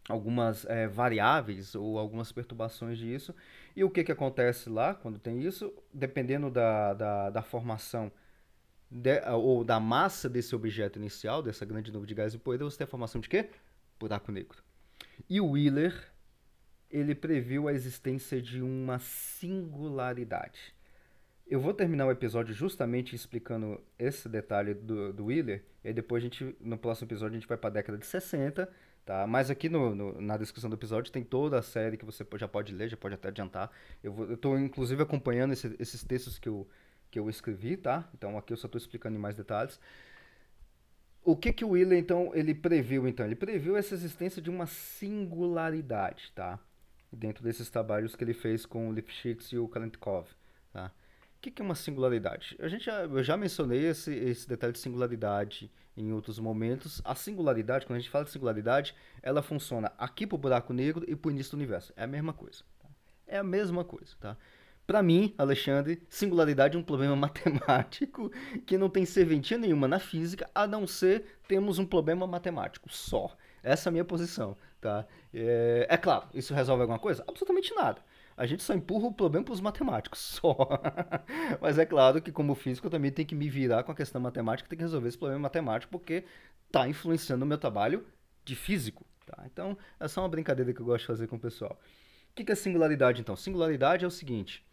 algumas 0.07 0.65
é, 0.65 0.87
variáveis 0.87 1.75
ou 1.75 1.97
algumas 1.97 2.31
perturbações 2.31 2.97
disso. 2.97 3.33
E 3.75 3.83
o 3.83 3.89
que, 3.89 4.03
que 4.03 4.11
acontece 4.11 4.69
lá 4.69 4.93
quando 4.93 5.19
tem 5.19 5.41
isso? 5.41 5.73
Dependendo 5.93 6.49
da, 6.49 6.93
da, 6.93 7.29
da 7.29 7.41
formação 7.41 8.11
de, 8.89 9.21
ou 9.31 9.63
da 9.63 9.79
massa 9.79 10.29
desse 10.29 10.55
objeto 10.55 10.99
inicial, 10.99 11.41
dessa 11.41 11.65
grande 11.65 11.91
nuvem 11.91 12.07
de 12.07 12.13
gás 12.13 12.33
e 12.33 12.37
poeira, 12.37 12.63
você 12.63 12.77
tem 12.77 12.85
a 12.85 12.87
formação 12.87 13.19
de 13.19 13.29
quê? 13.29 13.49
Buraco 13.99 14.31
negro. 14.31 14.61
E 15.29 15.39
o 15.39 15.51
Wheeler, 15.51 16.11
ele 16.91 17.15
previu 17.15 17.67
a 17.67 17.73
existência 17.73 18.41
de 18.41 18.61
uma 18.61 18.99
singularidade. 18.99 20.75
Eu 21.47 21.59
vou 21.59 21.73
terminar 21.73 22.05
o 22.05 22.11
episódio 22.11 22.53
justamente 22.53 23.15
explicando 23.15 23.81
esse 23.97 24.29
detalhe 24.29 24.73
do, 24.73 25.11
do 25.11 25.25
Wheeler, 25.25 25.63
e 25.83 25.91
depois 25.91 26.23
a 26.23 26.25
gente, 26.25 26.55
no 26.59 26.77
próximo 26.77 27.07
episódio, 27.07 27.35
a 27.35 27.39
gente 27.39 27.47
vai 27.47 27.57
para 27.57 27.69
a 27.69 27.73
década 27.73 27.97
de 27.97 28.05
60, 28.05 28.69
tá? 29.05 29.27
Mas 29.27 29.49
aqui 29.49 29.69
no, 29.69 29.93
no, 29.95 30.21
na 30.21 30.37
descrição 30.37 30.69
do 30.69 30.75
episódio 30.75 31.11
tem 31.11 31.23
toda 31.23 31.59
a 31.59 31.61
série 31.61 31.97
que 31.97 32.05
você 32.05 32.25
já 32.37 32.47
pode 32.47 32.73
ler, 32.73 32.89
já 32.89 32.97
pode 32.97 33.15
até 33.15 33.29
adiantar. 33.29 33.71
Eu 34.03 34.33
estou, 34.33 34.57
inclusive, 34.57 35.01
acompanhando 35.01 35.53
esse, 35.53 35.75
esses 35.79 36.03
textos 36.03 36.39
que 36.39 36.49
eu, 36.49 36.67
que 37.11 37.19
eu 37.19 37.29
escrevi, 37.29 37.77
tá? 37.77 38.07
Então 38.13 38.37
aqui 38.37 38.53
eu 38.53 38.57
só 38.57 38.67
estou 38.67 38.79
explicando 38.79 39.15
em 39.15 39.19
mais 39.19 39.35
detalhes. 39.35 39.79
O 41.23 41.37
que 41.37 41.53
que 41.53 41.63
o 41.63 41.69
Wheeler, 41.69 41.97
então, 41.97 42.31
ele 42.33 42.53
previu, 42.53 43.07
então? 43.07 43.25
Ele 43.25 43.35
previu 43.35 43.77
essa 43.77 43.93
existência 43.93 44.41
de 44.41 44.49
uma 44.49 44.65
singularidade, 44.65 46.31
tá? 46.35 46.59
Dentro 47.11 47.43
desses 47.43 47.69
trabalhos 47.69 48.15
que 48.15 48.23
ele 48.23 48.33
fez 48.33 48.65
com 48.65 48.89
o 48.89 48.91
Lipschitz 48.91 49.51
e 49.51 49.57
o 49.57 49.67
Kalentkov, 49.67 50.27
tá? 50.73 50.91
O 51.37 51.41
que, 51.43 51.51
que 51.51 51.61
é 51.61 51.65
uma 51.65 51.75
singularidade? 51.75 52.57
A 52.59 52.67
gente 52.67 52.85
já, 52.85 53.03
eu 53.03 53.23
já 53.23 53.37
mencionei 53.37 53.85
esse, 53.85 54.13
esse 54.13 54.47
detalhe 54.47 54.73
de 54.73 54.79
singularidade 54.79 55.71
em 55.95 56.11
outros 56.11 56.39
momentos. 56.39 57.01
A 57.03 57.15
singularidade, 57.15 57.85
quando 57.85 57.97
a 57.97 57.99
gente 57.99 58.09
fala 58.09 58.25
de 58.25 58.31
singularidade, 58.31 58.95
ela 59.21 59.41
funciona 59.41 59.91
aqui 59.97 60.25
para 60.25 60.35
o 60.35 60.39
buraco 60.39 60.73
negro 60.73 61.05
e 61.07 61.15
para 61.15 61.29
o 61.29 61.31
início 61.31 61.51
do 61.51 61.57
universo. 61.57 61.93
É 61.95 62.03
a 62.03 62.07
mesma 62.07 62.33
coisa. 62.33 62.63
Tá? 62.79 62.89
É 63.27 63.37
a 63.37 63.43
mesma 63.43 63.83
coisa, 63.83 64.15
tá? 64.19 64.37
Para 64.85 65.01
mim, 65.01 65.33
Alexandre, 65.37 66.03
singularidade 66.09 66.75
é 66.75 66.79
um 66.79 66.83
problema 66.83 67.15
matemático 67.17 68.29
que 68.65 68.77
não 68.77 68.89
tem 68.89 69.05
serventia 69.05 69.57
nenhuma 69.57 69.87
na 69.87 69.99
física, 69.99 70.49
a 70.53 70.67
não 70.67 70.85
ser 70.85 71.37
temos 71.47 71.79
um 71.79 71.85
problema 71.85 72.27
matemático 72.27 72.91
só. 72.91 73.35
Essa 73.61 73.87
é 73.87 73.89
a 73.89 73.93
minha 73.93 74.03
posição, 74.03 74.57
tá? 74.81 75.05
É, 75.33 75.87
é 75.89 75.97
claro, 75.97 76.27
isso 76.33 76.53
resolve 76.53 76.81
alguma 76.81 76.99
coisa? 76.99 77.23
Absolutamente 77.25 77.73
nada. 77.73 78.01
A 78.35 78.45
gente 78.45 78.63
só 78.63 78.73
empurra 78.73 79.07
o 79.07 79.13
problema 79.13 79.45
para 79.45 79.53
os 79.53 79.61
matemáticos, 79.61 80.19
só. 80.41 80.55
Mas 81.61 81.77
é 81.77 81.85
claro 81.85 82.21
que, 82.21 82.31
como 82.31 82.55
físico, 82.55 82.87
eu 82.87 82.91
também 82.91 83.11
tenho 83.11 83.27
que 83.27 83.35
me 83.35 83.49
virar 83.49 83.83
com 83.83 83.91
a 83.91 83.95
questão 83.95 84.19
matemática, 84.21 84.67
tenho 84.67 84.79
que 84.79 84.83
resolver 84.83 85.07
esse 85.07 85.17
problema 85.17 85.41
matemático, 85.41 85.91
porque 85.91 86.23
está 86.67 86.87
influenciando 86.87 87.45
o 87.45 87.47
meu 87.47 87.57
trabalho 87.57 88.05
de 88.43 88.55
físico. 88.55 89.05
Tá? 89.25 89.43
Então, 89.45 89.77
é 89.99 90.07
só 90.07 90.21
uma 90.21 90.29
brincadeira 90.29 90.73
que 90.73 90.81
eu 90.81 90.85
gosto 90.85 91.01
de 91.01 91.07
fazer 91.07 91.27
com 91.27 91.35
o 91.35 91.39
pessoal. 91.39 91.79
O 92.31 92.33
que 92.33 92.51
é 92.51 92.55
singularidade, 92.55 93.21
então? 93.21 93.35
Singularidade 93.35 94.03
é 94.03 94.07
o 94.07 94.11
seguinte: 94.11 94.65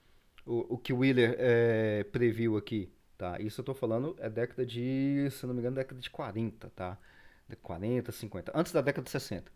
o, 0.46 0.74
o 0.74 0.78
que 0.78 0.92
Wheeler 0.92 1.36
é, 1.38 2.04
previu 2.04 2.56
aqui, 2.56 2.90
tá? 3.18 3.38
Isso 3.40 3.60
eu 3.60 3.62
estou 3.62 3.74
falando 3.74 4.16
é 4.18 4.30
década 4.30 4.64
de, 4.64 5.28
se 5.30 5.46
não 5.46 5.54
me 5.54 5.60
engano, 5.60 5.76
década 5.76 6.00
de 6.00 6.08
40, 6.10 6.70
tá? 6.70 6.98
De 7.46 7.56
40, 7.56 8.10
50, 8.10 8.52
antes 8.54 8.72
da 8.72 8.80
década 8.80 9.04
de 9.04 9.10
60. 9.10 9.52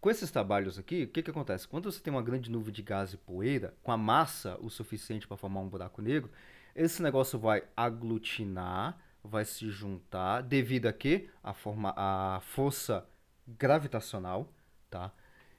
Com 0.00 0.10
esses 0.10 0.30
trabalhos 0.30 0.78
aqui, 0.78 1.04
o 1.04 1.08
que, 1.08 1.22
que 1.22 1.30
acontece? 1.30 1.66
Quando 1.66 1.90
você 1.90 2.00
tem 2.00 2.12
uma 2.12 2.22
grande 2.22 2.50
nuvem 2.50 2.72
de 2.72 2.82
gás 2.82 3.12
e 3.12 3.16
poeira, 3.16 3.74
com 3.82 3.92
a 3.92 3.96
massa 3.96 4.56
o 4.60 4.70
suficiente 4.70 5.26
para 5.26 5.36
formar 5.36 5.60
um 5.60 5.68
buraco 5.68 6.00
negro, 6.02 6.30
esse 6.74 7.02
negócio 7.02 7.38
vai 7.38 7.64
aglutinar, 7.76 8.98
vai 9.24 9.44
se 9.44 9.70
juntar, 9.70 10.42
devido 10.42 10.86
a 10.86 10.92
quê? 10.92 11.28
A, 11.42 11.52
forma, 11.52 11.92
a 11.96 12.40
força 12.42 13.06
gravitacional, 13.46 14.52
tá? 14.90 15.12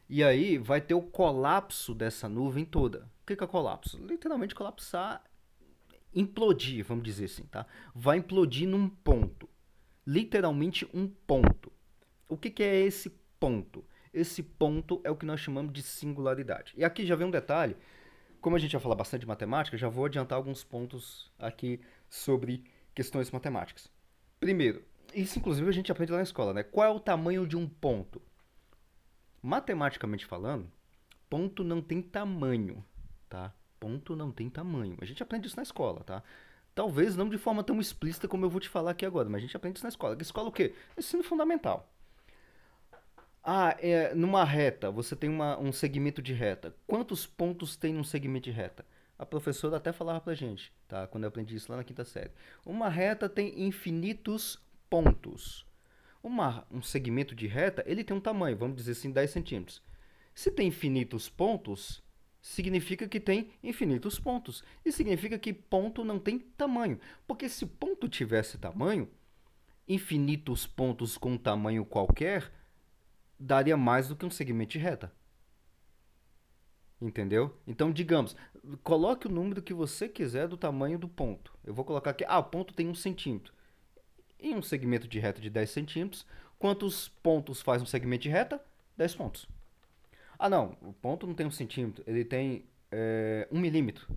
E 0.10 0.24
aí 0.24 0.58
vai 0.58 0.80
ter 0.80 0.94
o 0.94 1.02
colapso 1.02 1.94
dessa 1.94 2.30
nuvem 2.30 2.64
toda. 2.64 3.10
O 3.22 3.26
que, 3.26 3.36
que 3.36 3.44
é 3.44 3.48
colapso? 3.48 3.98
Literalmente 3.98 4.56
colapsar, 4.56 5.24
implodir, 6.14 6.86
vamos 6.86 7.04
dizer 7.04 7.26
assim, 7.26 7.44
tá? 7.44 7.66
Vai 7.94 8.18
implodir 8.18 8.68
num 8.68 8.88
ponto. 8.88 9.50
Literalmente 10.06 10.88
um 10.94 11.08
ponto. 11.08 11.72
O 12.30 12.38
que, 12.38 12.50
que 12.50 12.64
é 12.64 12.80
esse 12.80 13.10
ponto? 13.40 13.84
Esse 14.18 14.42
ponto 14.42 15.00
é 15.04 15.12
o 15.12 15.16
que 15.16 15.28
nós 15.28 15.40
chamamos 15.40 15.72
de 15.72 15.84
singularidade. 15.84 16.74
E 16.76 16.84
aqui 16.84 17.06
já 17.06 17.16
vem 17.16 17.28
um 17.28 17.32
detalhe. 17.32 17.78
Como 18.42 18.56
a 18.56 18.60
gente 18.60 18.72
vai 18.72 18.82
falar 18.82 18.96
bastante 18.96 19.22
de 19.22 19.28
matemática, 19.28 19.78
já 19.78 19.88
vou 19.88 20.06
adiantar 20.06 20.36
alguns 20.36 20.64
pontos 20.64 21.32
aqui 21.38 21.80
sobre 22.10 22.64
questões 22.96 23.30
matemáticas. 23.30 23.92
Primeiro, 24.40 24.84
isso 25.14 25.38
inclusive 25.38 25.70
a 25.70 25.72
gente 25.72 25.92
aprende 25.92 26.12
lá 26.12 26.18
na 26.18 26.24
escola, 26.24 26.52
né? 26.52 26.64
Qual 26.64 26.88
é 26.88 26.90
o 26.90 27.00
tamanho 27.00 27.46
de 27.46 27.56
um 27.56 27.70
ponto? 27.70 28.20
Matematicamente 29.40 30.26
falando, 30.26 30.68
ponto 31.30 31.64
não 31.64 31.80
tem 31.80 32.02
tamanho, 32.02 32.84
tá? 33.30 33.54
Ponto 33.80 34.16
não 34.16 34.32
tem 34.32 34.50
tamanho. 34.50 34.98
A 35.00 35.06
gente 35.06 35.22
aprende 35.22 35.46
isso 35.46 35.58
na 35.58 35.64
escola, 35.64 36.04
tá? 36.04 36.24
Talvez 36.74 37.16
não 37.16 37.30
de 37.30 37.38
forma 37.38 37.64
tão 37.64 37.80
explícita 37.80 38.28
como 38.28 38.46
eu 38.46 38.50
vou 38.50 38.60
te 38.60 38.68
falar 38.68 38.92
aqui 38.92 39.06
agora, 39.06 39.30
mas 39.30 39.38
a 39.38 39.42
gente 39.46 39.56
aprende 39.56 39.78
isso 39.78 39.86
na 39.86 39.90
escola. 39.90 40.18
Escola 40.20 40.50
o 40.50 40.52
quê? 40.52 40.74
Ensino 40.98 41.24
fundamental. 41.24 41.88
Ah, 43.50 43.78
é, 43.80 44.14
numa 44.14 44.44
reta, 44.44 44.92
você 44.92 45.16
tem 45.16 45.30
uma, 45.30 45.58
um 45.58 45.72
segmento 45.72 46.22
de 46.22 46.34
reta. 46.34 46.76
Quantos 46.86 47.26
pontos 47.26 47.78
tem 47.78 47.96
um 47.96 48.04
segmento 48.04 48.44
de 48.44 48.52
reta? 48.52 48.86
A 49.18 49.26
professora 49.26 49.78
até 49.78 49.94
falava 49.94 50.20
pra 50.20 50.34
gente, 50.34 50.70
tá? 50.86 51.08
Quando 51.08 51.24
eu 51.24 51.30
aprendi 51.30 51.56
isso 51.56 51.72
lá 51.72 51.78
na 51.78 51.84
quinta 51.86 52.04
série. 52.04 52.32
Uma 52.66 52.90
reta 52.90 53.30
tem 53.30 53.64
infinitos 53.64 54.62
pontos. 54.90 55.66
Uma, 56.22 56.68
um 56.70 56.82
segmento 56.82 57.34
de 57.34 57.48
reta, 57.48 57.86
ele 57.88 58.04
tem 58.04 58.18
um 58.18 58.20
tamanho, 58.20 58.58
vamos 58.58 58.76
dizer 58.76 58.92
assim, 58.92 59.12
10 59.12 59.32
centímetros. 59.32 59.82
Se 60.36 60.52
tem 60.52 60.68
infinitos 60.68 61.30
pontos, 61.30 62.04
significa 62.42 63.08
que 63.08 63.18
tem 63.18 63.52
infinitos 63.64 64.20
pontos. 64.20 64.62
E 64.84 64.92
significa 64.92 65.40
que 65.40 65.54
ponto 65.54 66.04
não 66.04 66.20
tem 66.20 66.38
tamanho. 66.38 67.00
Porque 67.26 67.48
se 67.48 67.66
ponto 67.66 68.10
tivesse 68.10 68.58
tamanho, 68.58 69.08
infinitos 69.88 70.68
pontos 70.68 71.18
com 71.18 71.38
tamanho 71.38 71.86
qualquer, 71.86 72.52
daria 73.40 73.78
mais 73.78 74.08
do 74.08 74.16
que 74.16 74.26
um 74.26 74.30
segmento 74.30 74.72
de 74.72 74.80
reta. 74.80 75.12
Entendeu? 77.00 77.56
Então, 77.68 77.92
digamos, 77.92 78.36
coloque 78.84 79.28
o 79.28 79.32
número 79.32 79.62
que 79.62 79.74
você 79.74 80.10
quiser 80.10 80.48
do 80.48 80.58
tamanho 80.58 80.98
do 80.98 81.08
ponto. 81.08 81.54
Eu 81.64 81.74
vou 81.74 81.86
colocar 81.86 82.12
aqui, 82.12 82.26
ah, 82.28 82.40
o 82.40 82.44
ponto 82.44 82.74
tem 82.74 82.88
um 82.88 82.96
centímetro. 82.96 83.54
Em 84.40 84.56
um 84.56 84.62
segmento 84.62 85.08
de 85.08 85.20
reta 85.20 85.40
de 85.40 85.50
10 85.50 85.70
centímetros, 85.70 86.26
quantos 86.58 87.10
pontos 87.10 87.62
faz 87.62 87.82
um 87.82 87.86
segmento 87.86 88.24
de 88.24 88.30
reta? 88.30 88.64
10 88.98 89.16
pontos. 89.16 89.48
Ah, 90.40 90.50
não, 90.50 90.78
o 90.82 90.94
ponto 90.94 91.28
não 91.28 91.34
tem 91.34 91.46
um 91.46 91.52
centímetro, 91.52 92.04
ele 92.08 92.24
tem 92.26 92.66
é, 92.92 93.48
um 93.52 93.60
milímetro. 93.60 94.08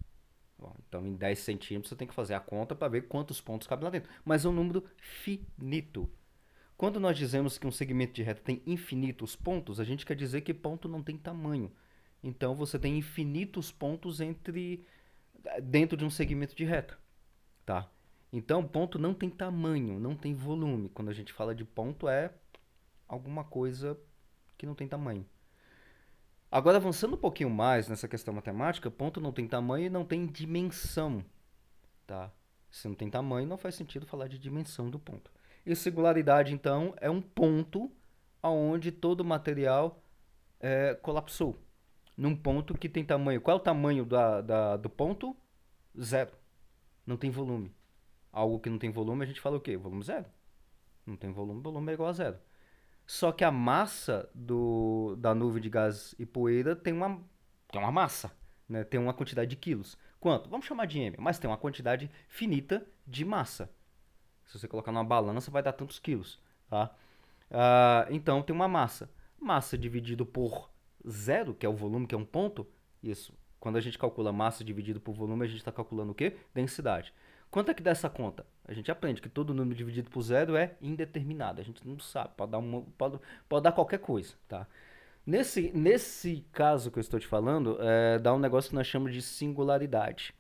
Bom, 0.59 0.75
então, 0.87 1.07
em 1.07 1.15
10 1.15 1.39
centímetros, 1.39 1.89
você 1.89 1.97
tem 1.97 2.07
que 2.07 2.15
fazer 2.15 2.35
a 2.35 2.41
conta 2.41 2.75
para 2.75 2.89
ver 2.89 3.09
quantos 3.09 3.41
pontos 3.41 3.67
cabem 3.67 3.85
lá 3.85 3.91
dentro. 3.91 4.11
Mas 4.25 4.45
é 4.45 4.49
um 4.49 4.53
número 4.53 4.85
finito. 4.99 6.11
Quando 6.81 6.99
nós 6.99 7.19
dizemos 7.19 7.59
que 7.59 7.67
um 7.67 7.71
segmento 7.71 8.15
de 8.15 8.23
reta 8.23 8.41
tem 8.41 8.63
infinitos 8.65 9.37
pontos, 9.37 9.79
a 9.79 9.85
gente 9.85 10.07
quer 10.07 10.17
dizer 10.17 10.41
que 10.41 10.55
ponto 10.55 10.89
não 10.89 11.03
tem 11.03 11.15
tamanho. 11.15 11.71
Então 12.23 12.55
você 12.55 12.79
tem 12.79 12.97
infinitos 12.97 13.71
pontos 13.71 14.19
entre 14.19 14.83
dentro 15.63 15.95
de 15.95 16.07
um 16.07 16.09
segmento 16.09 16.57
de 16.57 16.65
reta, 16.65 16.99
tá? 17.67 17.87
Então 18.33 18.67
ponto 18.67 18.99
não 18.99 19.13
tem 19.13 19.29
tamanho, 19.29 20.01
não 20.01 20.17
tem 20.17 20.35
volume. 20.35 20.89
Quando 20.89 21.11
a 21.11 21.13
gente 21.13 21.35
fala 21.35 21.55
de 21.55 21.67
ponto 21.67 22.09
é 22.09 22.33
alguma 23.07 23.45
coisa 23.45 24.01
que 24.57 24.65
não 24.65 24.75
tem 24.75 24.89
tamanho. 24.89 25.29
Agora 26.51 26.79
avançando 26.79 27.13
um 27.13 27.21
pouquinho 27.21 27.51
mais 27.51 27.89
nessa 27.89 28.09
questão 28.09 28.33
matemática, 28.33 28.91
ponto 28.91 29.21
não 29.21 29.33
tem 29.33 29.47
tamanho 29.47 29.85
e 29.85 29.91
não 29.91 30.07
tem 30.07 30.27
dimensão, 30.27 31.23
tá? 32.07 32.33
Se 32.71 32.89
não 32.89 32.95
tem 32.95 33.11
tamanho, 33.11 33.47
não 33.47 33.59
faz 33.59 33.75
sentido 33.75 34.07
falar 34.07 34.29
de 34.29 34.39
dimensão 34.39 34.89
do 34.89 34.99
ponto. 34.99 35.31
E 35.65 35.75
singularidade, 35.77 36.55
então, 36.55 36.95
é 37.01 37.11
um 37.11 37.21
ponto 37.21 37.91
onde 38.43 38.91
todo 38.91 39.21
o 39.21 39.25
material 39.25 40.03
é, 40.59 40.95
colapsou. 40.95 41.59
Num 42.17 42.37
ponto 42.37 42.75
que 42.75 42.89
tem 42.89 43.05
tamanho. 43.05 43.41
Qual 43.41 43.57
é 43.57 43.61
o 43.61 43.63
tamanho 43.63 44.05
da, 44.05 44.41
da, 44.41 44.77
do 44.77 44.91
ponto? 44.91 45.37
Zero. 46.01 46.33
Não 47.07 47.17
tem 47.17 47.31
volume. 47.31 47.75
Algo 48.33 48.61
que 48.61 48.71
não 48.71 48.79
tem 48.79 48.91
volume, 48.91 49.25
a 49.25 49.27
gente 49.27 49.41
fala 49.41 49.57
o 49.57 49.61
quê? 49.61 49.77
Volume 49.77 50.05
zero. 50.05 50.27
Não 51.07 51.17
tem 51.17 51.33
volume, 51.33 51.61
volume 51.63 51.91
é 51.91 51.95
igual 51.95 52.11
a 52.11 52.13
zero. 52.13 52.39
Só 53.07 53.33
que 53.33 53.43
a 53.43 53.51
massa 53.51 54.31
do, 54.35 55.17
da 55.19 55.35
nuvem 55.35 55.61
de 55.61 55.69
gás 55.69 56.15
e 56.19 56.25
poeira 56.25 56.77
tem 56.77 56.93
uma, 56.93 57.21
tem 57.73 57.81
uma 57.81 57.91
massa, 57.91 58.31
né? 58.69 58.85
tem 58.85 59.01
uma 59.01 59.13
quantidade 59.13 59.51
de 59.51 59.57
quilos. 59.57 59.99
Quanto? 60.21 60.49
Vamos 60.49 60.67
chamar 60.67 60.87
de 60.87 61.01
M, 61.01 61.17
mas 61.19 61.39
tem 61.39 61.51
uma 61.51 61.57
quantidade 61.57 62.09
finita 62.29 62.87
de 63.07 63.25
massa. 63.25 63.69
Se 64.51 64.59
você 64.59 64.67
colocar 64.67 64.91
numa 64.91 65.05
balança, 65.05 65.49
vai 65.49 65.63
dar 65.63 65.73
tantos 65.73 66.01
quilos. 66.01 66.41
Tá? 66.69 66.91
Uh, 67.51 68.13
então, 68.13 68.43
tem 68.43 68.55
uma 68.55 68.67
massa. 68.67 69.09
Massa 69.39 69.79
dividido 69.79 70.27
por 70.27 70.69
zero, 71.09 71.55
que 71.55 71.65
é 71.65 71.69
o 71.69 71.73
volume, 71.73 72.05
que 72.05 72.17
é 72.17 72.19
um 72.19 72.25
ponto. 72.25 72.67
Isso. 73.01 73.33
Quando 73.61 73.77
a 73.77 73.81
gente 73.81 73.97
calcula 73.97 74.33
massa 74.33 74.65
dividido 74.65 75.01
por 75.01 75.15
volume, 75.15 75.45
a 75.45 75.49
gente 75.49 75.59
está 75.59 75.71
calculando 75.71 76.11
o 76.11 76.15
quê? 76.17 76.37
Densidade. 76.53 77.15
Quanto 77.49 77.71
é 77.71 77.75
que 77.75 77.83
dá 77.83 77.93
essa 77.93 78.11
conta? 78.11 78.45
A 78.67 78.73
gente 78.73 78.91
aprende 78.91 79.23
que 79.23 79.29
todo 79.29 79.55
número 79.55 79.77
dividido 79.77 80.11
por 80.11 80.21
zero 80.23 80.57
é 80.57 80.75
indeterminado. 80.83 81.61
A 81.61 81.65
gente 81.65 81.87
não 81.87 82.01
sabe, 82.01 82.35
pode 82.37 82.51
dar, 82.51 82.59
uma, 82.59 82.83
pode, 82.99 83.21
pode 83.49 83.63
dar 83.63 83.71
qualquer 83.71 83.99
coisa, 83.99 84.35
tá? 84.49 84.67
Nesse, 85.25 85.71
nesse 85.73 86.45
caso 86.51 86.91
que 86.91 86.99
eu 86.99 87.01
estou 87.01 87.21
te 87.21 87.27
falando, 87.27 87.79
é, 87.81 88.19
dá 88.19 88.35
um 88.35 88.39
negócio 88.39 88.71
que 88.71 88.75
nós 88.75 88.89
chamamos 88.89 89.15
de 89.15 89.23
singularidade. 89.23 90.35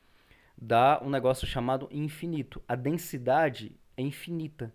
Dá 0.60 1.00
um 1.00 1.08
negócio 1.08 1.46
chamado 1.46 1.88
infinito. 1.92 2.60
A 2.66 2.74
densidade 2.74 3.79
é 4.00 4.04
infinita. 4.04 4.74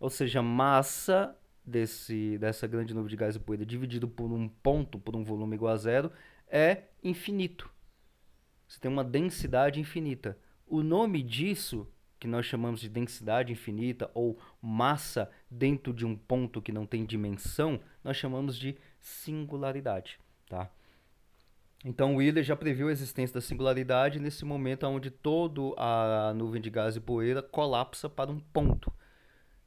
Ou 0.00 0.10
seja, 0.10 0.40
a 0.40 0.42
massa 0.42 1.36
desse, 1.64 2.38
dessa 2.38 2.66
grande 2.66 2.94
nuvem 2.94 3.10
de 3.10 3.16
gás 3.16 3.36
e 3.36 3.40
poeira 3.40 3.64
dividido 3.64 4.08
por 4.08 4.32
um 4.32 4.48
ponto, 4.48 4.98
por 4.98 5.16
um 5.16 5.24
volume 5.24 5.56
igual 5.56 5.72
a 5.72 5.76
zero, 5.76 6.10
é 6.48 6.84
infinito. 7.02 7.70
Você 8.68 8.80
tem 8.80 8.90
uma 8.90 9.04
densidade 9.04 9.80
infinita. 9.80 10.38
O 10.66 10.82
nome 10.82 11.22
disso, 11.22 11.88
que 12.18 12.26
nós 12.26 12.46
chamamos 12.46 12.80
de 12.80 12.88
densidade 12.88 13.52
infinita 13.52 14.10
ou 14.14 14.38
massa 14.60 15.30
dentro 15.50 15.92
de 15.92 16.04
um 16.04 16.16
ponto 16.16 16.60
que 16.60 16.72
não 16.72 16.86
tem 16.86 17.04
dimensão, 17.04 17.80
nós 18.02 18.16
chamamos 18.16 18.58
de 18.58 18.76
singularidade. 19.00 20.18
Tá? 20.48 20.70
Então, 21.88 22.16
Wheeler 22.16 22.42
já 22.42 22.56
previu 22.56 22.88
a 22.88 22.90
existência 22.90 23.34
da 23.34 23.40
singularidade 23.40 24.18
nesse 24.18 24.44
momento 24.44 24.84
onde 24.88 25.08
toda 25.08 25.60
a 25.76 26.34
nuvem 26.34 26.60
de 26.60 26.68
gás 26.68 26.96
e 26.96 27.00
poeira 27.00 27.40
colapsa 27.40 28.10
para 28.10 28.28
um 28.28 28.40
ponto. 28.40 28.92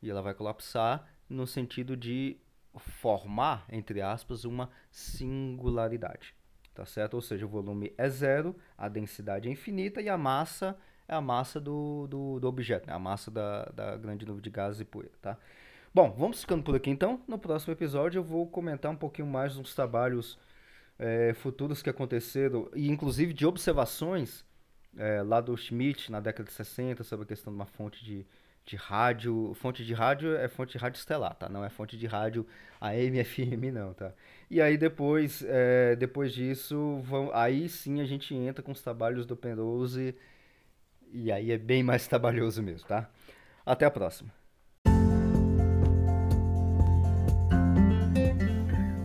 E 0.02 0.10
ela 0.10 0.22
vai 0.22 0.34
colapsar 0.34 1.08
no 1.30 1.48
sentido 1.48 1.96
de 1.96 2.36
formar, 2.76 3.66
entre 3.72 4.02
aspas, 4.02 4.44
uma 4.44 4.70
singularidade. 4.92 6.36
Tá 6.74 6.86
certo? 6.86 7.14
Ou 7.14 7.22
seja, 7.22 7.46
o 7.46 7.50
volume 7.50 7.94
é 7.98 8.10
zero, 8.10 8.54
a 8.78 8.90
densidade 8.90 9.48
é 9.48 9.52
infinita 9.54 10.02
e 10.02 10.10
a 10.10 10.18
massa 10.18 10.78
é 11.08 11.16
a 11.16 11.22
massa 11.22 11.58
do, 11.58 12.06
do, 12.08 12.38
do 12.42 12.50
objeto, 12.50 12.86
né? 12.86 12.94
a 12.94 13.00
massa 13.00 13.32
da, 13.32 13.64
da 13.68 13.96
grande 13.96 14.26
nuvem 14.26 14.44
de 14.44 14.50
gás 14.50 14.82
e 14.82 14.84
poeira. 14.84 15.14
Tá? 15.22 15.38
Bom, 15.94 16.14
vamos 16.18 16.42
ficando 16.42 16.64
por 16.64 16.76
aqui 16.76 16.90
então. 16.90 17.22
No 17.26 17.40
próximo 17.40 17.72
episódio 17.72 18.20
eu 18.20 18.24
vou 18.26 18.46
comentar 18.46 18.92
um 18.92 18.98
pouquinho 18.98 19.28
mais 19.30 19.56
dos 19.56 19.74
trabalhos 19.74 20.38
é, 21.00 21.34
futuros 21.34 21.82
que 21.82 21.90
aconteceram, 21.90 22.70
e 22.76 22.90
inclusive 22.90 23.34
de 23.34 23.46
observações 23.46 24.46
é, 24.98 25.22
lá 25.24 25.40
do 25.40 25.56
Schmidt 25.56 26.12
na 26.12 26.20
década 26.20 26.48
de 26.48 26.54
60 26.54 27.04
sobre 27.04 27.24
a 27.24 27.28
questão 27.28 27.52
de 27.54 27.58
uma 27.58 27.66
fonte 27.66 28.04
de, 28.04 28.26
de 28.66 28.76
rádio. 28.76 29.54
Fonte 29.56 29.86
de 29.86 29.94
rádio 29.94 30.36
é 30.36 30.48
fonte 30.48 30.74
de 30.74 30.78
rádio 30.78 31.00
estelar, 31.00 31.36
tá? 31.36 31.48
Não 31.48 31.64
é 31.64 31.70
fonte 31.70 31.98
de 31.98 32.06
rádio 32.06 32.46
AM, 32.82 33.24
FM, 33.24 33.72
não, 33.74 33.94
tá? 33.94 34.14
E 34.50 34.62
aí 34.62 34.78
depois, 34.78 35.44
é, 35.48 35.96
depois 35.96 36.34
disso, 36.34 37.00
vão, 37.04 37.32
aí 37.34 37.70
sim 37.70 38.02
a 38.02 38.06
gente 38.06 38.36
entra 38.36 38.62
com 38.62 38.72
os 38.72 38.82
trabalhos 38.82 39.26
do 39.26 39.38
Penrose 39.38 40.16
e 41.12 41.32
aí 41.32 41.52
é 41.52 41.58
bem 41.58 41.84
mais 41.84 42.06
trabalhoso 42.08 42.62
mesmo, 42.62 42.88
tá? 42.88 43.10
Até 43.66 43.86
a 43.86 43.92
próxima. 43.92 44.39